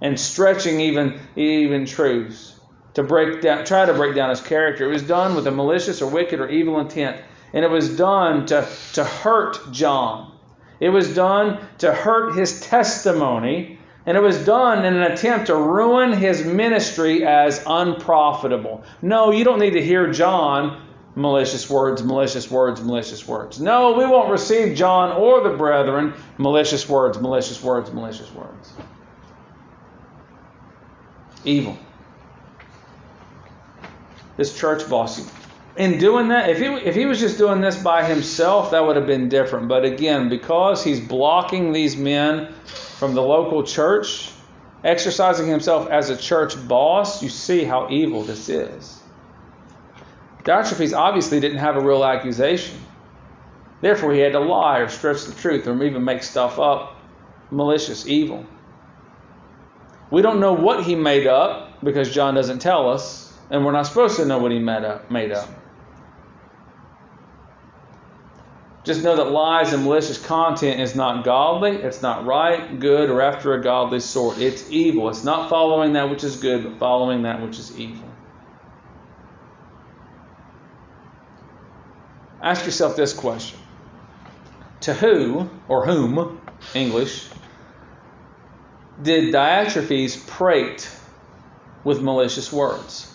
[0.00, 2.58] and stretching even, even truths
[2.94, 4.86] to break down, try to break down his character.
[4.88, 7.22] It was done with a malicious or wicked or evil intent.
[7.52, 10.32] and it was done to, to hurt John.
[10.80, 15.54] It was done to hurt his testimony, and it was done in an attempt to
[15.54, 18.82] ruin his ministry as unprofitable.
[19.00, 20.89] No, you don't need to hear John
[21.20, 23.60] malicious words, malicious words, malicious words.
[23.60, 28.72] No, we won't receive John or the brethren malicious words, malicious words, malicious words.
[31.44, 31.78] Evil.
[34.36, 35.30] This church boss.
[35.76, 38.96] In doing that, if he, if he was just doing this by himself, that would
[38.96, 39.68] have been different.
[39.68, 42.52] But again, because he's blocking these men
[42.98, 44.30] from the local church,
[44.84, 48.99] exercising himself as a church boss, you see how evil this is.
[50.44, 52.78] Diotrephes obviously didn't have a real accusation.
[53.80, 56.96] Therefore, he had to lie or stretch the truth or even make stuff up,
[57.50, 58.46] malicious, evil.
[60.10, 63.86] We don't know what he made up because John doesn't tell us, and we're not
[63.86, 65.10] supposed to know what he made up.
[65.10, 65.48] Made up.
[68.82, 73.20] Just know that lies and malicious content is not godly, it's not right, good, or
[73.20, 74.38] after a godly sort.
[74.38, 75.10] It's evil.
[75.10, 78.09] It's not following that which is good, but following that which is evil.
[82.42, 83.58] Ask yourself this question
[84.82, 86.40] To who, or whom,
[86.74, 87.28] English,
[89.02, 90.88] did Diotrephes prate
[91.84, 93.06] with malicious words?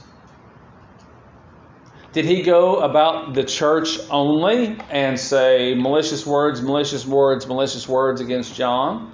[2.14, 8.22] Did he go about the church only and say malicious words, malicious words, malicious words
[8.22, 9.12] against John?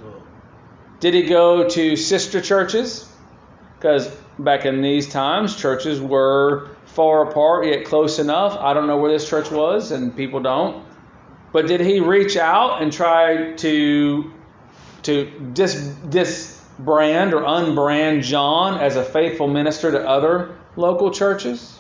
[1.00, 3.10] Did he go to sister churches?
[3.76, 8.58] Because back in these times, churches were far apart yet close enough.
[8.58, 10.86] I don't know where this church was, and people don't.
[11.52, 14.32] But did he reach out and try to
[15.04, 15.76] to dis
[16.10, 21.80] disbrand or unbrand John as a faithful minister to other local churches?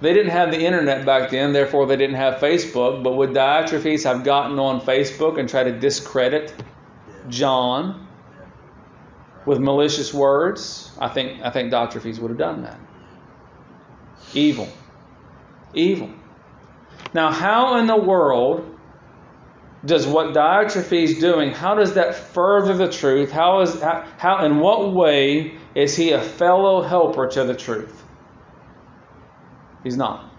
[0.00, 3.02] They didn't have the internet back then, therefore they didn't have Facebook.
[3.02, 6.54] But would Diotrephes have gotten on Facebook and tried to discredit
[7.30, 8.08] John?
[9.46, 12.78] with malicious words, I think I think Diotrephes would have done that.
[14.34, 14.68] Evil.
[15.74, 16.10] Evil.
[17.14, 18.78] Now, how in the world
[19.84, 23.30] does what Diotrephes doing, how does that further the truth?
[23.30, 28.04] How is how, how in what way is he a fellow helper to the truth?
[29.82, 30.30] He's not.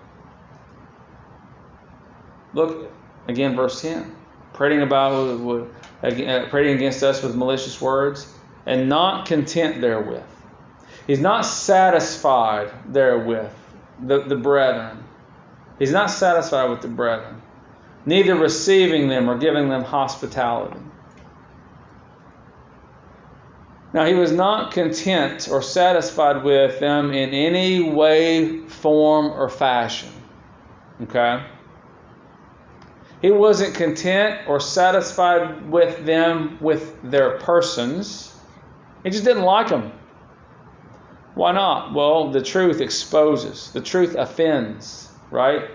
[2.53, 2.91] Look
[3.27, 4.15] again, verse 10.
[4.53, 5.11] Prating about
[6.03, 8.33] Uh, prating against us with malicious words
[8.65, 10.23] and not content therewith.
[11.05, 13.51] He's not satisfied therewith,
[13.99, 15.03] the, the brethren.
[15.77, 17.41] He's not satisfied with the brethren,
[18.05, 20.79] neither receiving them or giving them hospitality.
[23.93, 30.09] Now, he was not content or satisfied with them in any way, form, or fashion.
[31.03, 31.43] Okay?
[33.21, 38.35] He wasn't content or satisfied with them with their persons.
[39.03, 39.91] He just didn't like them.
[41.35, 41.93] Why not?
[41.93, 45.69] Well, the truth exposes, the truth offends, right?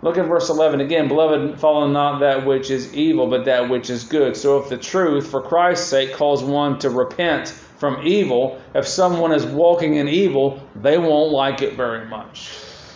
[0.00, 1.08] Look at verse 11 again.
[1.08, 4.36] Beloved, follow not that which is evil, but that which is good.
[4.36, 9.32] So if the truth, for Christ's sake, calls one to repent from evil, if someone
[9.32, 12.52] is walking in evil, they won't like it very much.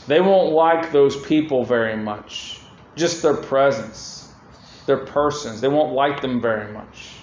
[0.07, 2.62] They won't like those people very much.
[2.97, 4.33] Just their presence,
[4.87, 5.61] their persons.
[5.61, 7.17] They won't like them very much.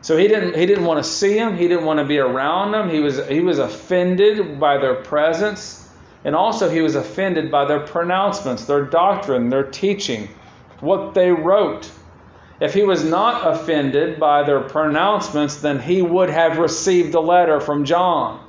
[0.00, 2.72] So he didn't he didn't want to see them, he didn't want to be around
[2.72, 2.88] them.
[2.88, 5.88] He was he was offended by their presence,
[6.24, 10.28] and also he was offended by their pronouncements, their doctrine, their teaching,
[10.80, 11.90] what they wrote.
[12.60, 17.60] If he was not offended by their pronouncements, then he would have received a letter
[17.60, 18.44] from John.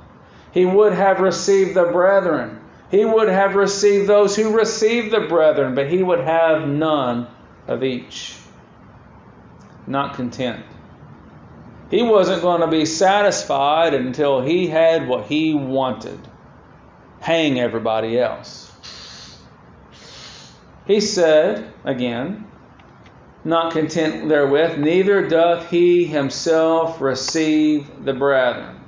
[0.52, 2.59] He would have received the brethren.
[2.90, 7.28] He would have received those who received the brethren, but he would have none
[7.68, 8.36] of each.
[9.86, 10.64] Not content.
[11.90, 16.18] He wasn't going to be satisfied until he had what he wanted
[17.20, 18.72] hang everybody else.
[20.86, 22.46] He said, again,
[23.44, 28.80] not content therewith, neither doth he himself receive the brethren.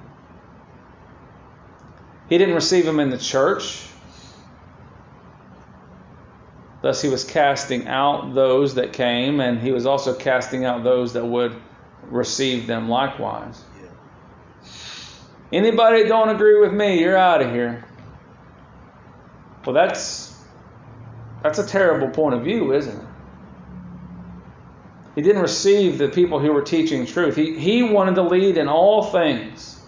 [2.29, 3.87] He didn't receive them in the church.
[6.83, 11.13] Thus, he was casting out those that came, and he was also casting out those
[11.13, 11.55] that would
[12.03, 13.63] receive them likewise.
[15.53, 17.85] Anybody don't agree with me, you're out of here.
[19.65, 20.33] Well, that's
[21.43, 23.07] that's a terrible point of view, isn't it?
[25.15, 27.37] He didn't receive the people who were teaching truth.
[27.37, 29.79] He, he wanted to lead in all things.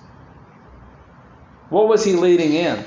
[1.71, 2.85] What was he leading in?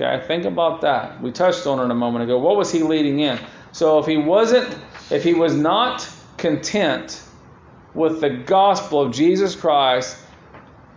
[0.00, 1.20] Okay, think about that.
[1.20, 2.38] We touched on it a moment ago.
[2.38, 3.38] What was he leading in?
[3.72, 4.78] So if he wasn't,
[5.10, 7.20] if he was not content
[7.94, 10.16] with the gospel of Jesus Christ,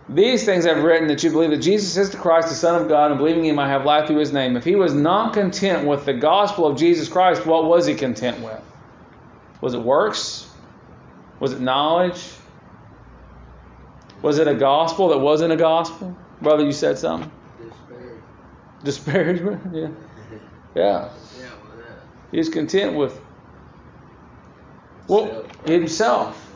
[0.08, 2.88] these things I've written that you believe that Jesus is the Christ, the Son of
[2.88, 4.56] God, and believing Him I have life through His name.
[4.56, 8.40] If he was not content with the gospel of Jesus Christ, what was he content
[8.40, 8.60] with?
[9.60, 10.48] Was it works?
[11.40, 12.22] Was it knowledge?
[14.22, 16.16] Was it a gospel that wasn't a gospel?
[16.40, 17.30] Brother, you said something?
[18.84, 19.62] Disparagement?
[19.72, 20.78] Mm-hmm.
[20.78, 21.10] Yeah.
[21.38, 21.54] Yeah.
[22.30, 23.20] He's content with
[25.06, 26.50] well, himself.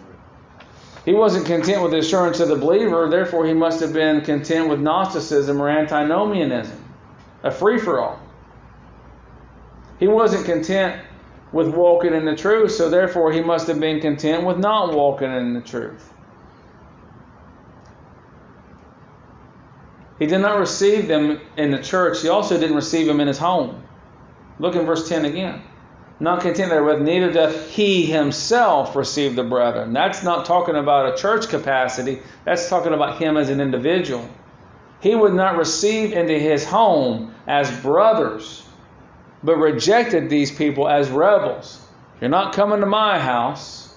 [1.05, 4.69] He wasn't content with the assurance of the believer, therefore, he must have been content
[4.69, 6.83] with Gnosticism or antinomianism,
[7.43, 8.21] a free for all.
[10.01, 11.01] He wasn't content
[11.53, 15.33] with walking in the truth, so therefore, he must have been content with not walking
[15.33, 16.13] in the truth.
[20.19, 22.23] He did not receive them in the church.
[22.23, 23.83] He also didn't receive them in his home.
[24.59, 25.63] Look in verse 10 again.
[26.19, 29.93] Not content therewith, neither doth he himself receive the brethren.
[29.93, 32.23] That's not talking about a church capacity.
[32.47, 34.27] That's talking about him as an individual.
[35.01, 38.67] He would not receive into his home as brothers,
[39.43, 41.87] but rejected these people as rebels.
[42.21, 43.95] You're not coming to my house.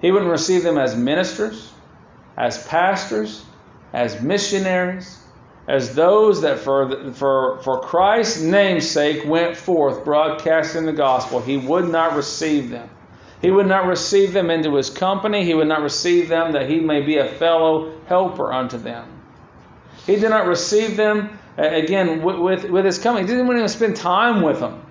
[0.00, 1.72] He wouldn't receive them as ministers,
[2.36, 3.44] as pastors,
[3.92, 5.18] as missionaries,
[5.66, 11.40] as those that for, for, for Christ's name's sake went forth broadcasting the gospel.
[11.40, 12.88] He would not receive them.
[13.40, 15.44] He would not receive them into his company.
[15.44, 19.06] He would not receive them that he may be a fellow helper unto them.
[20.06, 23.26] He did not receive them, again, with, with, with his company.
[23.26, 24.84] He didn't even spend time with them.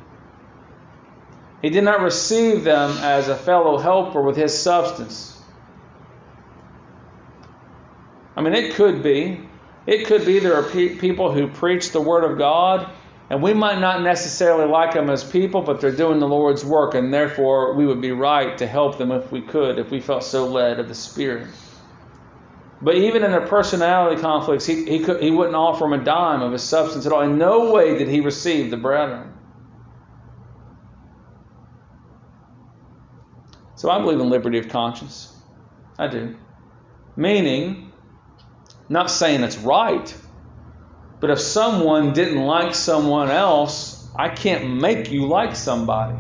[1.62, 5.37] He did not receive them as a fellow helper with his substance.
[8.38, 9.42] I mean, it could be.
[9.88, 12.88] It could be there are pe- people who preach the Word of God,
[13.32, 16.94] and we might not necessarily like them as people, but they're doing the Lord's work,
[16.94, 20.24] and therefore we would be right to help them if we could, if we felt
[20.24, 21.48] so led of the Spirit.
[22.80, 26.44] But even in their personality conflicts, he, he, could, he wouldn't offer them a dime
[26.44, 27.22] of his substance at all.
[27.22, 29.34] In no way did he receive the brethren.
[33.74, 35.36] So I believe in liberty of conscience.
[35.98, 36.36] I do.
[37.16, 37.87] Meaning,
[38.90, 40.14] not saying it's right,
[41.20, 46.18] but if someone didn't like someone else, I can't make you like somebody.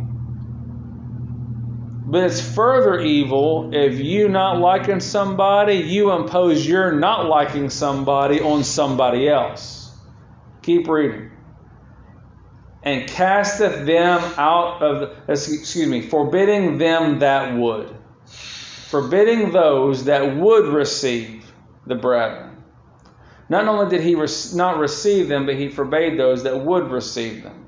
[2.09, 8.39] But it's further evil if you not liking somebody, you impose your not liking somebody
[8.39, 9.91] on somebody else.
[10.61, 11.31] Keep reading.
[12.83, 17.93] And casteth them out of, excuse me, forbidding them that would.
[18.25, 21.51] Forbidding those that would receive
[21.85, 22.46] the brethren.
[23.49, 24.15] Not only did he
[24.55, 27.65] not receive them, but he forbade those that would receive them.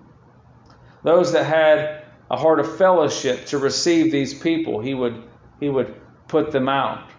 [1.04, 5.24] Those that had a heart of fellowship to receive these people, he would,
[5.60, 5.96] he would
[6.28, 7.10] put them out.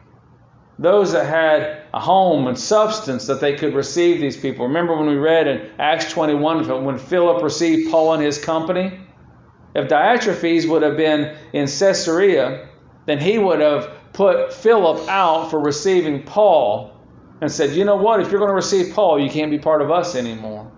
[0.78, 4.66] Those that had a home and substance that they could receive these people.
[4.66, 8.98] Remember when we read in Acts 21 when Philip received Paul and his company?
[9.74, 12.68] If Diotrephes would have been in Caesarea,
[13.06, 16.92] then he would have put Philip out for receiving Paul
[17.40, 18.20] and said, You know what?
[18.20, 20.70] If you're going to receive Paul, you can't be part of us anymore.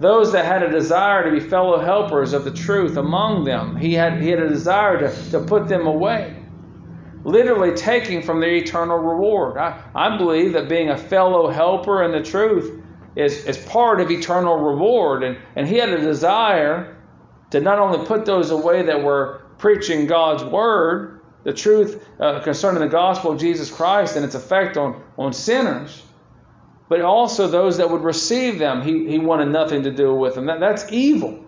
[0.00, 3.94] Those that had a desire to be fellow helpers of the truth among them, he
[3.94, 6.36] had, he had a desire to, to put them away,
[7.24, 9.58] literally taking from their eternal reward.
[9.58, 12.80] I, I believe that being a fellow helper in the truth
[13.16, 15.24] is, is part of eternal reward.
[15.24, 16.96] And, and he had a desire
[17.50, 21.17] to not only put those away that were preaching God's word,
[21.48, 26.02] the truth uh, concerning the gospel of Jesus Christ and its effect on, on sinners,
[26.90, 30.44] but also those that would receive them, he, he wanted nothing to do with them.
[30.44, 31.42] That, that's evil.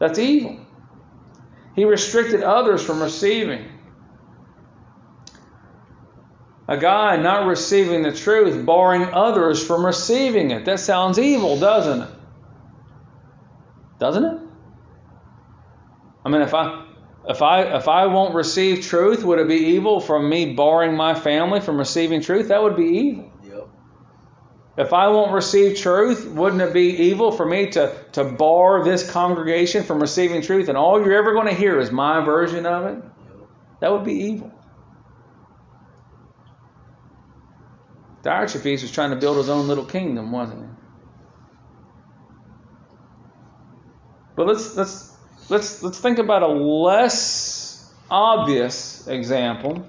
[0.00, 0.58] That's evil.
[1.76, 3.68] He restricted others from receiving.
[6.66, 10.64] A guy not receiving the truth, barring others from receiving it.
[10.64, 12.10] That sounds evil, doesn't it?
[14.00, 14.40] Doesn't it?
[16.24, 16.87] I mean, if I
[17.28, 21.14] if I if I won't receive truth, would it be evil from me barring my
[21.14, 22.48] family from receiving truth?
[22.48, 23.30] That would be evil.
[23.44, 23.68] Yep.
[24.78, 29.08] If I won't receive truth, wouldn't it be evil for me to, to bar this
[29.10, 32.86] congregation from receiving truth and all you're ever going to hear is my version of
[32.86, 33.04] it?
[33.04, 33.48] Yep.
[33.80, 34.50] That would be evil.
[38.22, 40.68] Diotrephes was trying to build his own little kingdom, wasn't he?
[44.34, 45.07] But let's let's
[45.48, 49.86] let's let's think about a less obvious example.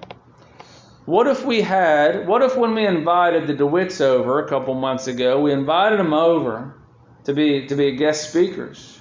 [1.06, 5.06] What if we had, what if when we invited the DeWitts over a couple months
[5.06, 6.76] ago, we invited them over
[7.24, 8.98] to be to be guest speakers,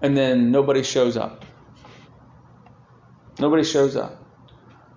[0.00, 1.44] and then nobody shows up?
[3.38, 4.24] Nobody shows up.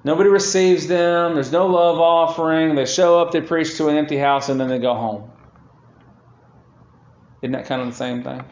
[0.04, 1.36] Nobody receives them.
[1.36, 2.74] There's no love offering.
[2.74, 5.32] They show up, they preach to an empty house, and then they go home.
[7.44, 8.44] Isn't that kind of the same thing?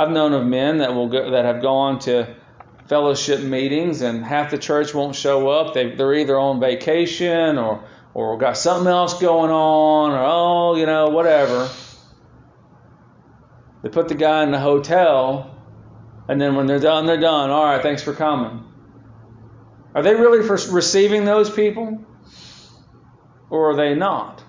[0.00, 2.34] I've known of men that will go, that have gone to
[2.88, 5.74] fellowship meetings and half the church won't show up.
[5.74, 7.84] They, they're either on vacation or
[8.14, 11.68] or got something else going on or oh you know whatever.
[13.82, 15.54] They put the guy in the hotel,
[16.28, 17.50] and then when they're done, they're done.
[17.50, 18.64] All right, thanks for coming.
[19.94, 22.02] Are they really for receiving those people?
[23.50, 24.42] Or are they not?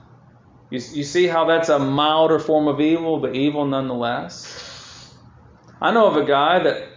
[0.69, 4.70] You, you see how that's a milder form of evil, but evil nonetheless?
[5.81, 6.87] I know of a guy that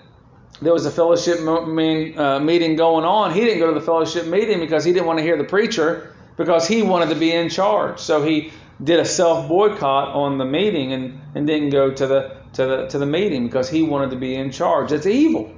[0.61, 3.33] there was a fellowship uh, meeting going on.
[3.33, 6.15] He didn't go to the fellowship meeting because he didn't want to hear the preacher
[6.37, 7.99] because he wanted to be in charge.
[7.99, 12.37] So he did a self boycott on the meeting and, and didn't go to the
[12.55, 14.93] to the to the meeting because he wanted to be in charge.
[14.93, 15.55] It's evil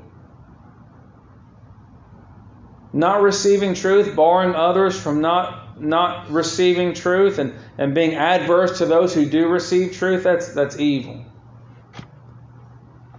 [2.97, 8.87] not receiving truth, barring others from not not receiving truth and, and being adverse to
[8.87, 11.23] those who do receive truth, that's that's evil.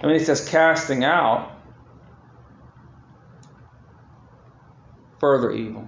[0.01, 1.51] I mean, it says casting out
[5.19, 5.87] further evil.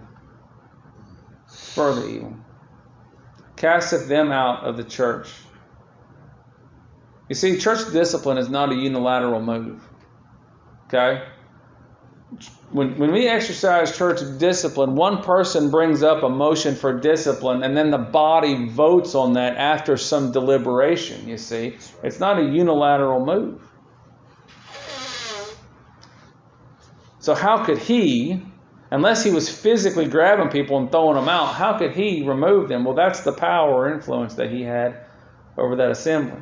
[1.48, 2.36] Further evil.
[3.56, 5.30] Casteth them out of the church.
[7.28, 9.84] You see, church discipline is not a unilateral move.
[10.88, 11.24] Okay?
[12.72, 17.76] when, when we exercise church discipline, one person brings up a motion for discipline, and
[17.76, 21.78] then the body votes on that after some deliberation, you see.
[22.04, 23.62] It's not a unilateral move.
[27.20, 28.42] So, how could he,
[28.92, 32.86] unless he was physically grabbing people and throwing them out, how could he remove them?
[32.86, 35.06] Well, that's the power or influence that he had
[35.58, 36.42] over that assembly.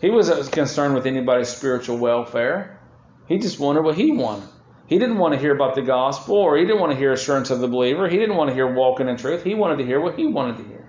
[0.00, 2.80] He wasn't concerned with anybody's spiritual welfare,
[3.26, 4.48] he just wanted what he wanted.
[4.86, 7.50] He didn't want to hear about the gospel or he didn't want to hear assurance
[7.50, 8.08] of the believer.
[8.08, 9.42] He didn't want to hear walking in truth.
[9.42, 10.85] He wanted to hear what he wanted to hear.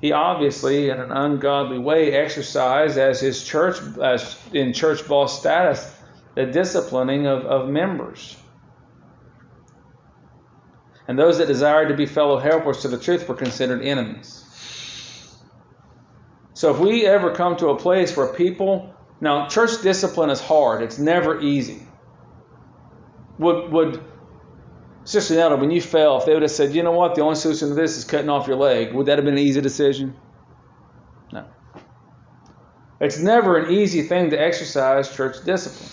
[0.00, 5.94] He obviously, in an ungodly way, exercised as his church, as in church boss status,
[6.34, 8.36] the disciplining of, of members.
[11.06, 14.44] And those that desired to be fellow helpers to the truth were considered enemies.
[16.54, 20.82] So if we ever come to a place where people now, church discipline is hard.
[20.82, 21.86] It's never easy.
[23.38, 24.02] Would would
[25.04, 27.34] Sister Nelda, when you fell, if they would have said, you know what, the only
[27.34, 30.14] solution to this is cutting off your leg, would that have been an easy decision?
[31.32, 31.46] No.
[33.00, 35.90] It's never an easy thing to exercise church discipline,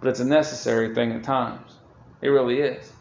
[0.00, 1.72] but it's a necessary thing at times.
[2.22, 2.93] It really is.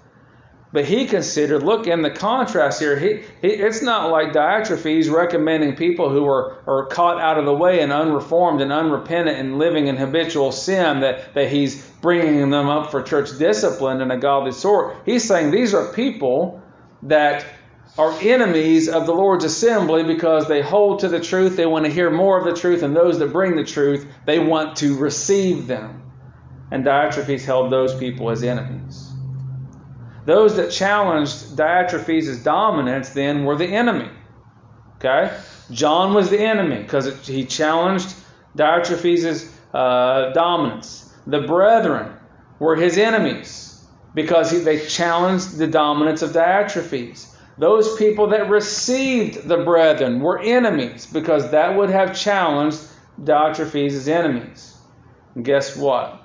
[0.73, 5.75] But he considered, look, in the contrast here, he, he, it's not like Diotrephes recommending
[5.75, 9.85] people who are, are caught out of the way and unreformed and unrepentant and living
[9.85, 14.51] in habitual sin that, that he's bringing them up for church discipline and a godly
[14.51, 14.97] sort.
[15.05, 16.59] He's saying these are people
[17.03, 17.45] that
[17.99, 21.91] are enemies of the Lord's assembly because they hold to the truth, they want to
[21.91, 25.67] hear more of the truth, and those that bring the truth, they want to receive
[25.67, 26.11] them.
[26.71, 29.12] And Diotrephes held those people as enemies.
[30.25, 34.09] Those that challenged Diotrephes' dominance then were the enemy.
[34.97, 35.35] Okay?
[35.71, 38.15] John was the enemy because he challenged
[38.57, 41.13] Diotrephes' uh, dominance.
[41.27, 42.13] The brethren
[42.59, 47.35] were his enemies because he, they challenged the dominance of Diotrephes.
[47.57, 52.79] Those people that received the brethren were enemies because that would have challenged
[53.21, 54.77] Diotrephes' enemies.
[55.35, 56.19] And guess what?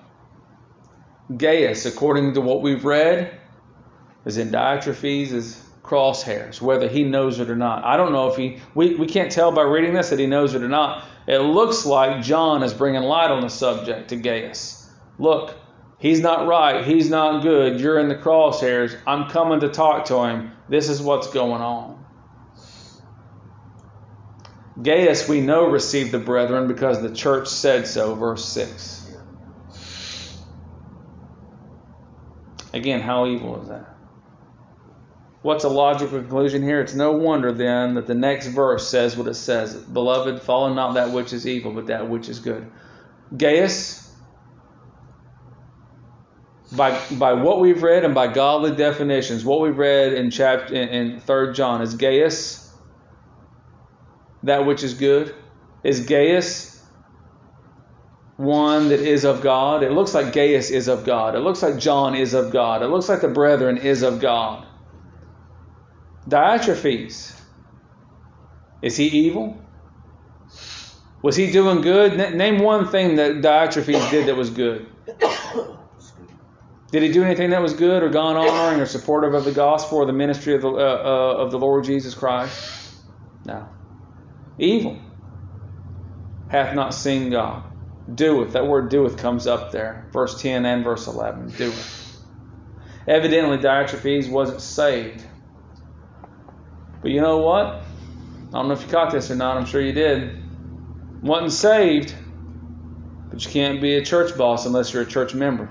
[1.36, 3.37] Gaius, according to what we've read,
[4.24, 7.84] is in Diotrephes' crosshairs, whether he knows it or not.
[7.84, 10.54] I don't know if he, we, we can't tell by reading this that he knows
[10.54, 11.04] it or not.
[11.26, 14.90] It looks like John is bringing light on the subject to Gaius.
[15.18, 15.56] Look,
[15.98, 16.84] he's not right.
[16.84, 17.80] He's not good.
[17.80, 18.98] You're in the crosshairs.
[19.06, 20.52] I'm coming to talk to him.
[20.68, 22.04] This is what's going on.
[24.80, 29.16] Gaius, we know, received the brethren because the church said so, verse 6.
[32.72, 33.97] Again, how evil is that?
[35.42, 36.80] What's a logical conclusion here?
[36.80, 40.94] It's no wonder then that the next verse says what it says Beloved, follow not
[40.94, 42.68] that which is evil, but that which is good.
[43.36, 44.12] Gaius,
[46.72, 50.88] by, by what we've read and by godly definitions, what we've read in chapter in,
[50.88, 52.72] in 3 John, is Gaius
[54.42, 55.34] that which is good?
[55.84, 56.78] Is Gaius
[58.38, 59.82] one that is of God.
[59.82, 61.34] It looks like Gaius is of God.
[61.34, 62.82] It looks like John is of God.
[62.82, 64.67] It looks like the brethren is of God.
[66.28, 67.34] Diotrephes,
[68.82, 69.58] is he evil?
[71.22, 72.34] Was he doing good?
[72.34, 74.86] name one thing that Diotrephes did that was good.
[76.90, 79.98] Did he do anything that was good or gone honoring or supportive of the gospel
[79.98, 82.96] or the ministry of the, uh, uh, of the Lord Jesus Christ?
[83.44, 83.68] No.
[84.58, 84.98] Evil.
[86.48, 87.62] Hath not seen God.
[88.14, 88.52] Doeth.
[88.52, 90.08] That word doeth comes up there.
[90.12, 91.50] Verse 10 and verse 11.
[91.50, 92.16] Doeth.
[93.06, 95.24] Evidently, Diotrephes wasn't saved.
[97.02, 97.66] But you know what?
[98.48, 99.56] I don't know if you caught this or not.
[99.56, 100.42] I'm sure you did.
[101.22, 102.14] Wasn't saved,
[103.30, 105.70] but you can't be a church boss unless you're a church member.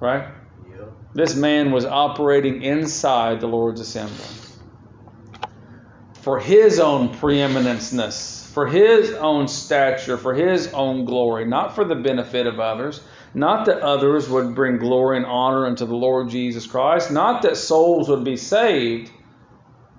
[0.00, 0.28] Right?
[0.70, 0.92] Yep.
[1.14, 4.40] This man was operating inside the Lord's assembly
[6.20, 11.94] for his own preeminenceness, for his own stature, for his own glory, not for the
[11.94, 13.00] benefit of others,
[13.32, 17.56] not that others would bring glory and honor unto the Lord Jesus Christ, not that
[17.56, 19.10] souls would be saved,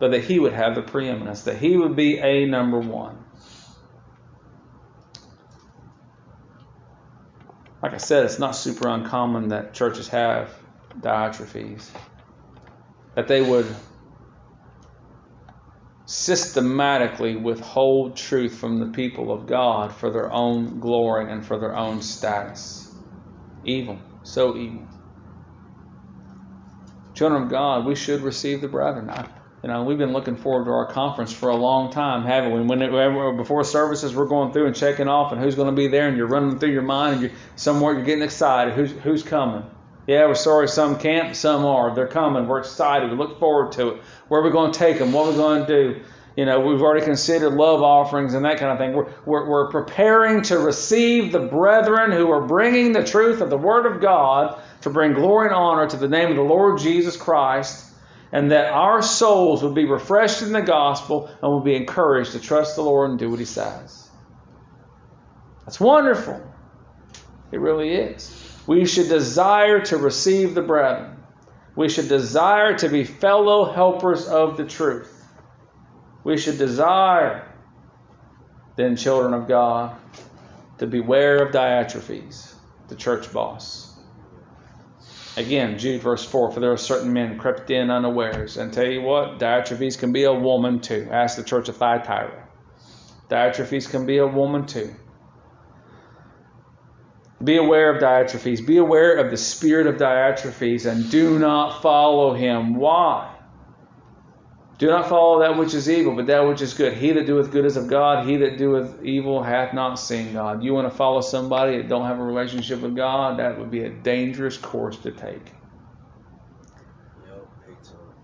[0.01, 3.23] but that he would have the preeminence, that he would be a number one.
[7.83, 10.51] Like I said, it's not super uncommon that churches have
[10.99, 11.87] Diotrephes,
[13.13, 13.67] that they would
[16.05, 21.75] systematically withhold truth from the people of God for their own glory and for their
[21.75, 22.91] own status.
[23.63, 24.87] Evil, so evil.
[27.13, 29.07] Children of God, we should receive the brethren.
[29.07, 29.27] I,
[29.63, 32.61] you know, we've been looking forward to our conference for a long time, haven't we?
[32.61, 35.87] When it, before services, we're going through and checking off, and who's going to be
[35.87, 38.73] there, and you're running through your mind, and you're somewhere you're getting excited.
[38.73, 39.63] Who's who's coming?
[40.07, 41.93] Yeah, we're sorry some can't, some are.
[41.93, 42.47] They're coming.
[42.47, 43.11] We're excited.
[43.11, 44.01] We look forward to it.
[44.29, 45.11] Where are we going to take them?
[45.11, 46.01] What are we going to do?
[46.35, 48.93] You know, we've already considered love offerings and that kind of thing.
[48.93, 53.57] We're, we're, we're preparing to receive the brethren who are bringing the truth of the
[53.57, 57.15] Word of God to bring glory and honor to the name of the Lord Jesus
[57.15, 57.90] Christ
[58.31, 62.39] and that our souls would be refreshed in the gospel and would be encouraged to
[62.39, 64.09] trust the Lord and do what He says.
[65.65, 66.41] That's wonderful.
[67.51, 68.37] It really is.
[68.67, 71.17] We should desire to receive the brethren.
[71.75, 75.17] We should desire to be fellow helpers of the truth.
[76.23, 77.47] We should desire,
[78.75, 79.95] then, children of God,
[80.77, 82.53] to beware of Diotrephes,
[82.87, 83.90] the church boss.
[85.37, 88.57] Again, Jude verse 4 For there are certain men crept in unawares.
[88.57, 91.07] And tell you what, Diotrephes can be a woman too.
[91.09, 92.47] Ask the church of Thyatira.
[93.29, 94.93] Diotrephes can be a woman too.
[97.41, 98.65] Be aware of Diotrephes.
[98.65, 102.75] Be aware of the spirit of Diotrephes and do not follow him.
[102.75, 103.33] Why?
[104.81, 106.93] Do not follow that which is evil, but that which is good.
[106.93, 108.25] He that doeth good is of God.
[108.27, 110.63] He that doeth evil hath not seen God.
[110.63, 113.37] You want to follow somebody that don't have a relationship with God?
[113.37, 115.51] That would be a dangerous course to take.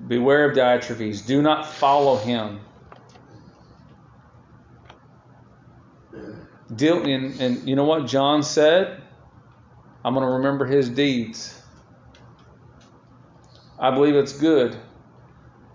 [0.07, 1.27] Beware of Diotrephes.
[1.27, 2.59] Do not follow him.
[6.75, 9.03] Deal in, and you know what John said?
[10.03, 11.61] I'm going to remember his deeds.
[13.77, 14.75] I believe it's good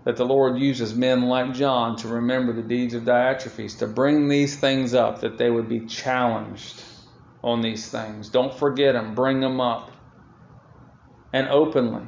[0.05, 4.27] that the Lord uses men like John to remember the deeds of Diotrephes, to bring
[4.27, 6.83] these things up, that they would be challenged
[7.43, 8.29] on these things.
[8.29, 9.91] Don't forget them, bring them up.
[11.31, 12.05] And openly.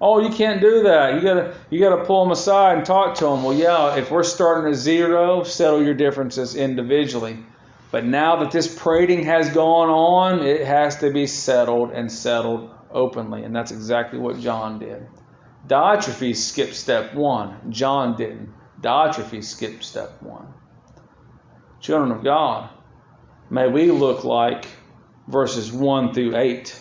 [0.00, 1.14] Oh, you can't do that.
[1.14, 3.42] You gotta you gotta pull them aside and talk to them.
[3.42, 7.38] Well, yeah, if we're starting at zero, settle your differences individually.
[7.90, 12.70] But now that this prating has gone on, it has to be settled and settled
[12.90, 13.42] openly.
[13.44, 15.06] And that's exactly what John did.
[15.66, 17.70] Diotrephes skipped step one.
[17.70, 18.52] John didn't.
[18.80, 20.46] Diotrephes skipped step one.
[21.80, 22.70] Children of God,
[23.50, 24.66] may we look like
[25.26, 26.78] verses 1 through 8.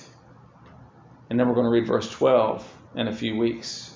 [1.30, 3.92] And then we're going to read verse 12 in a few weeks.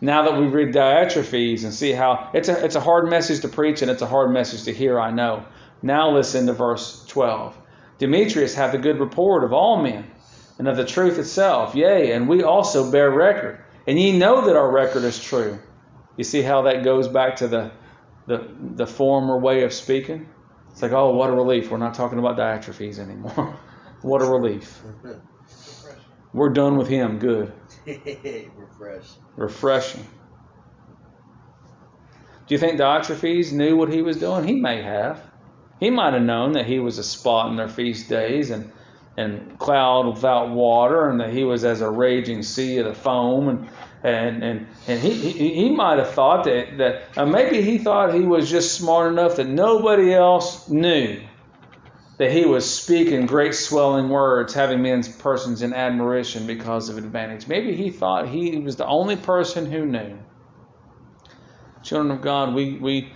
[0.00, 3.48] Now that we read Diotrephes and see how it's a, it's a hard message to
[3.48, 5.44] preach and it's a hard message to hear, I know.
[5.82, 7.56] Now listen to verse 12.
[7.98, 10.10] Demetrius hath a good report of all men
[10.58, 11.74] and of the truth itself.
[11.74, 15.58] Yea, and we also bear record and ye know that our record is true.
[16.16, 17.72] You see how that goes back to the,
[18.26, 20.28] the, the former way of speaking?
[20.70, 21.70] It's like, oh, what a relief.
[21.70, 23.58] We're not talking about Diotrephes anymore.
[24.02, 24.82] what a relief.
[26.32, 27.18] We're done with him.
[27.18, 27.52] Good.
[27.86, 29.10] Refresh.
[29.36, 30.06] Refreshing.
[32.46, 34.46] Do you think Diotrephes knew what he was doing?
[34.46, 35.20] He may have.
[35.78, 38.72] He might have known that he was a spot in their feast days and
[39.16, 43.48] and cloud without water, and that he was as a raging sea of the foam,
[43.48, 43.68] and
[44.02, 48.14] and and and he he, he might have thought that that uh, maybe he thought
[48.14, 51.20] he was just smart enough that nobody else knew
[52.18, 57.48] that he was speaking great swelling words, having men's persons in admiration because of advantage.
[57.48, 60.18] Maybe he thought he was the only person who knew.
[61.82, 63.12] Children of God, we we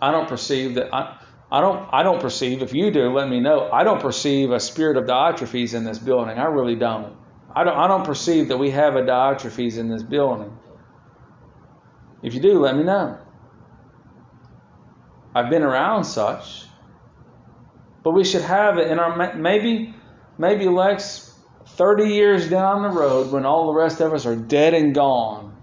[0.00, 1.16] I don't perceive that I.
[1.52, 3.70] I don't, I don't perceive, if you do, let me know.
[3.72, 6.38] I don't perceive a spirit of Diotrephes in this building.
[6.38, 7.16] I really don't.
[7.54, 10.56] I don't, I don't perceive that we have a Diotrephes in this building.
[12.22, 13.18] If you do, let me know.
[15.34, 16.66] I've been around such.
[18.04, 19.94] But we should have it in our, maybe,
[20.38, 21.34] maybe Lex,
[21.66, 25.56] 30 years down the road when all the rest of us are dead and gone,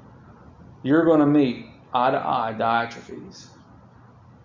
[0.84, 3.48] you're going to meet eye to eye Diotrephes.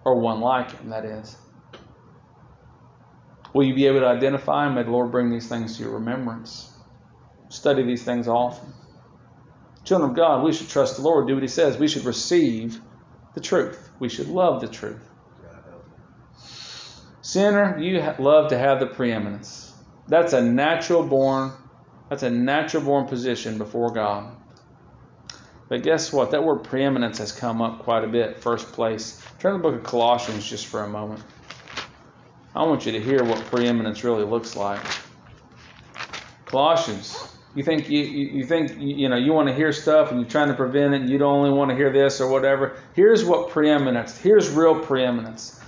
[0.05, 1.37] Or one like him, that is.
[3.55, 4.75] Will you be able to identify him?
[4.75, 6.71] May the Lord bring these things to your remembrance.
[7.49, 8.73] Study these things often.
[9.85, 11.77] Children of God, we should trust the Lord, do what He says.
[11.77, 12.81] We should receive
[13.35, 13.91] the truth.
[13.99, 15.09] We should love the truth.
[17.21, 19.73] Sinner, you love to have the preeminence.
[20.09, 21.53] That's a natural born,
[22.09, 24.37] that's a natural born position before God.
[25.73, 26.33] But guess what?
[26.33, 28.37] That word preeminence has come up quite a bit.
[28.37, 29.23] First place.
[29.39, 31.23] Turn to the book of Colossians just for a moment.
[32.55, 34.83] I want you to hear what preeminence really looks like.
[36.45, 37.17] Colossians.
[37.55, 40.49] You think you, you think you know you want to hear stuff and you're trying
[40.49, 42.77] to prevent it and you don't only want to hear this or whatever.
[42.93, 44.19] Here's what preeminence.
[44.19, 45.59] Here's real preeminence.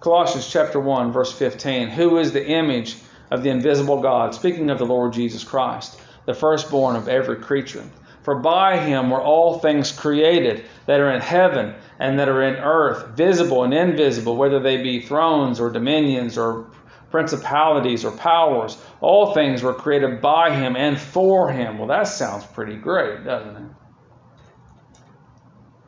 [0.00, 1.90] Colossians chapter 1 verse 15.
[1.90, 2.96] Who is the image
[3.30, 4.34] of the invisible God?
[4.34, 7.84] Speaking of the Lord Jesus Christ, the firstborn of every creature.
[8.28, 12.56] For by him were all things created that are in heaven and that are in
[12.56, 16.66] earth, visible and invisible, whether they be thrones or dominions or
[17.10, 18.76] principalities or powers.
[19.00, 21.78] All things were created by him and for him.
[21.78, 23.70] Well, that sounds pretty great, doesn't it?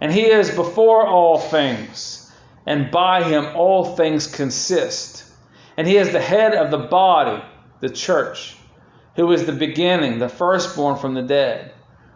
[0.01, 2.32] And he is before all things,
[2.64, 5.30] and by him all things consist.
[5.76, 7.45] And he is the head of the body,
[7.80, 8.57] the church,
[9.16, 11.74] who is the beginning, the firstborn from the dead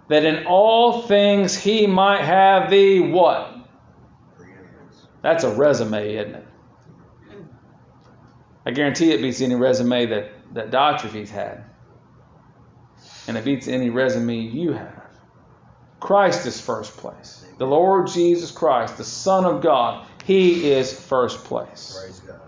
[0.09, 3.55] that in all things he might have the what?
[5.23, 6.47] That's a resume, isn't it?
[8.67, 11.65] I guarantee it beats any resume that, that Diotrephes had.
[13.27, 15.03] And it beats any resume you have.
[16.01, 17.47] Christ is first place.
[17.59, 21.99] The Lord Jesus Christ, the Son of God, He is first place.
[21.99, 22.41] Praise God.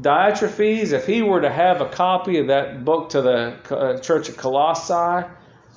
[0.00, 4.28] Diotrephes, if he were to have a copy of that book to the uh, church
[4.28, 5.26] of Colossae,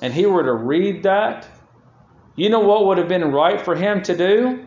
[0.00, 1.48] and he were to read that,
[2.36, 4.66] you know what would have been right for him to do?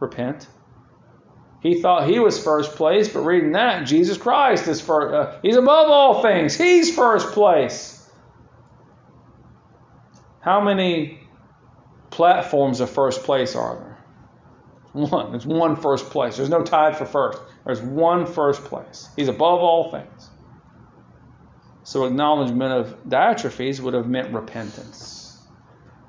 [0.00, 0.46] Repent.
[1.60, 5.14] He thought he was first place, but reading that, Jesus Christ is first.
[5.14, 6.56] Uh, he's above all things.
[6.56, 8.10] He's first place.
[10.40, 11.20] How many
[12.10, 14.04] platforms of first place are there?
[14.92, 15.30] One.
[15.30, 16.36] There's one first place.
[16.36, 17.40] There's no tied for first.
[17.64, 19.08] There's one first place.
[19.16, 20.30] He's above all things.
[21.84, 25.38] So acknowledgement of Diotrephes would have meant repentance.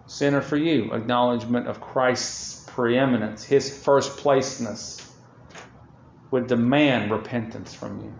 [0.07, 5.01] Sinner for you, acknowledgement of Christ's preeminence, his first placeness,
[6.31, 8.13] would demand repentance from you.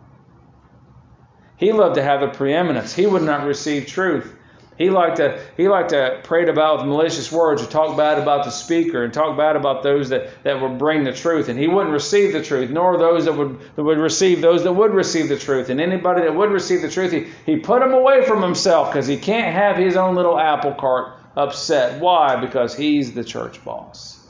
[1.57, 2.93] He loved to have a preeminence.
[2.93, 4.35] He would not receive truth
[4.77, 8.51] he liked to he liked to prate about malicious words or talk bad about the
[8.51, 11.47] speaker and talk bad about those that, that would bring the truth.
[11.47, 14.73] And he wouldn't receive the truth, nor those that would that would receive those that
[14.73, 15.69] would receive the truth.
[15.69, 19.07] And anybody that would receive the truth, he, he put them away from himself because
[19.07, 22.01] he can't have his own little apple cart upset.
[22.01, 22.35] Why?
[22.35, 24.27] Because he's the church boss.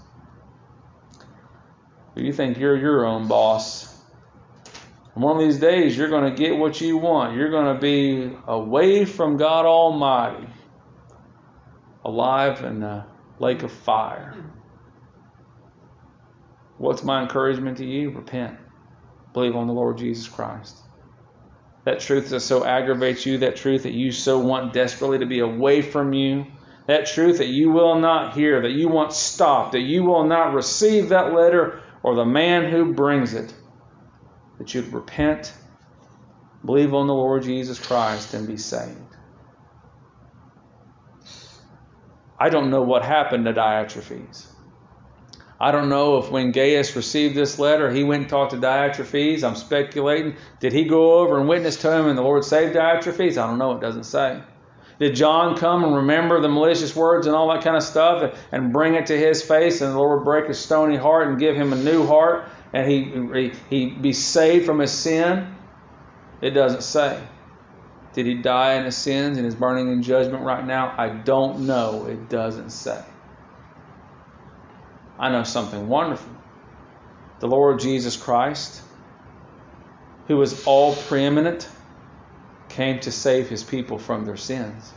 [2.15, 3.94] You think you're your own boss.
[5.15, 7.37] One of these days, you're going to get what you want.
[7.37, 10.47] You're going to be away from God Almighty,
[12.03, 13.07] alive in a
[13.39, 14.35] lake of fire.
[16.77, 18.09] What's my encouragement to you?
[18.09, 18.57] Repent.
[19.31, 20.77] Believe on the Lord Jesus Christ.
[21.85, 25.39] That truth that so aggravates you, that truth that you so want desperately to be
[25.39, 26.45] away from you,
[26.87, 30.53] that truth that you will not hear, that you want stopped, that you will not
[30.53, 33.53] receive that letter or the man who brings it
[34.57, 35.53] that you'd repent,
[36.63, 38.97] believe on the Lord Jesus Christ, and be saved.
[42.37, 44.47] I don't know what happened to Diotrephes.
[45.59, 49.43] I don't know if when Gaius received this letter, he went and talked to Diotrephes.
[49.43, 50.35] I'm speculating.
[50.59, 53.37] Did he go over and witness to him and the Lord saved Diotrephes?
[53.37, 53.71] I don't know.
[53.71, 54.41] It doesn't say.
[54.99, 58.71] Did John come and remember the malicious words and all that kind of stuff and
[58.71, 61.73] bring it to his face and the Lord break his stony heart and give him
[61.73, 63.03] a new heart and he,
[63.39, 65.55] he, he be saved from his sin?
[66.41, 67.23] It doesn't say.
[68.11, 70.93] Did he die in his sins and is burning in judgment right now?
[70.97, 72.05] I don't know.
[72.05, 73.01] It doesn't say.
[75.17, 76.29] I know something wonderful.
[77.39, 78.81] The Lord Jesus Christ,
[80.27, 81.69] who was all preeminent,
[82.67, 84.91] came to save his people from their sins.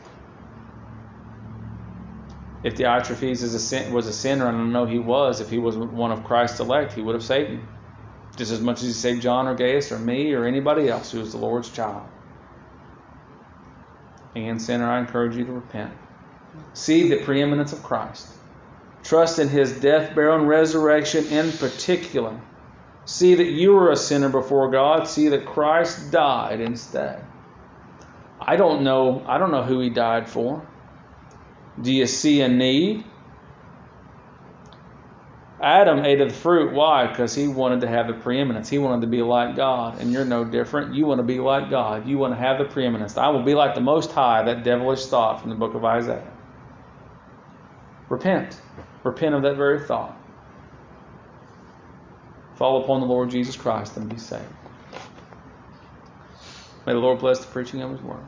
[2.63, 6.11] If Diotrephes a was a sinner, and I know he was, if he was one
[6.11, 7.69] of Christ's elect, he would have saved him.
[8.37, 11.21] Just as much as he saved John or Gaius or me or anybody else who
[11.21, 12.07] was the Lord's child.
[14.35, 15.93] And sinner, I encourage you to repent.
[16.73, 18.29] See the preeminence of Christ.
[19.03, 22.39] Trust in his death, burial, and resurrection in particular.
[23.05, 25.09] See that you were a sinner before God.
[25.09, 27.25] See that Christ died instead.
[28.41, 29.25] I don't know.
[29.27, 30.67] I don't know who he died for.
[31.81, 33.05] Do you see a need?
[35.61, 36.72] Adam ate of the fruit.
[36.72, 37.09] Why?
[37.09, 38.68] Because he wanted to have the preeminence.
[38.68, 40.01] He wanted to be like God.
[40.01, 40.95] And you're no different.
[40.95, 42.07] You want to be like God.
[42.07, 43.16] You want to have the preeminence.
[43.16, 46.33] I will be like the Most High, that devilish thought from the book of Isaiah.
[48.09, 48.61] Repent.
[49.03, 50.16] Repent of that very thought.
[52.55, 54.45] Fall upon the Lord Jesus Christ and be saved.
[56.87, 58.24] May the Lord bless the preaching of His word.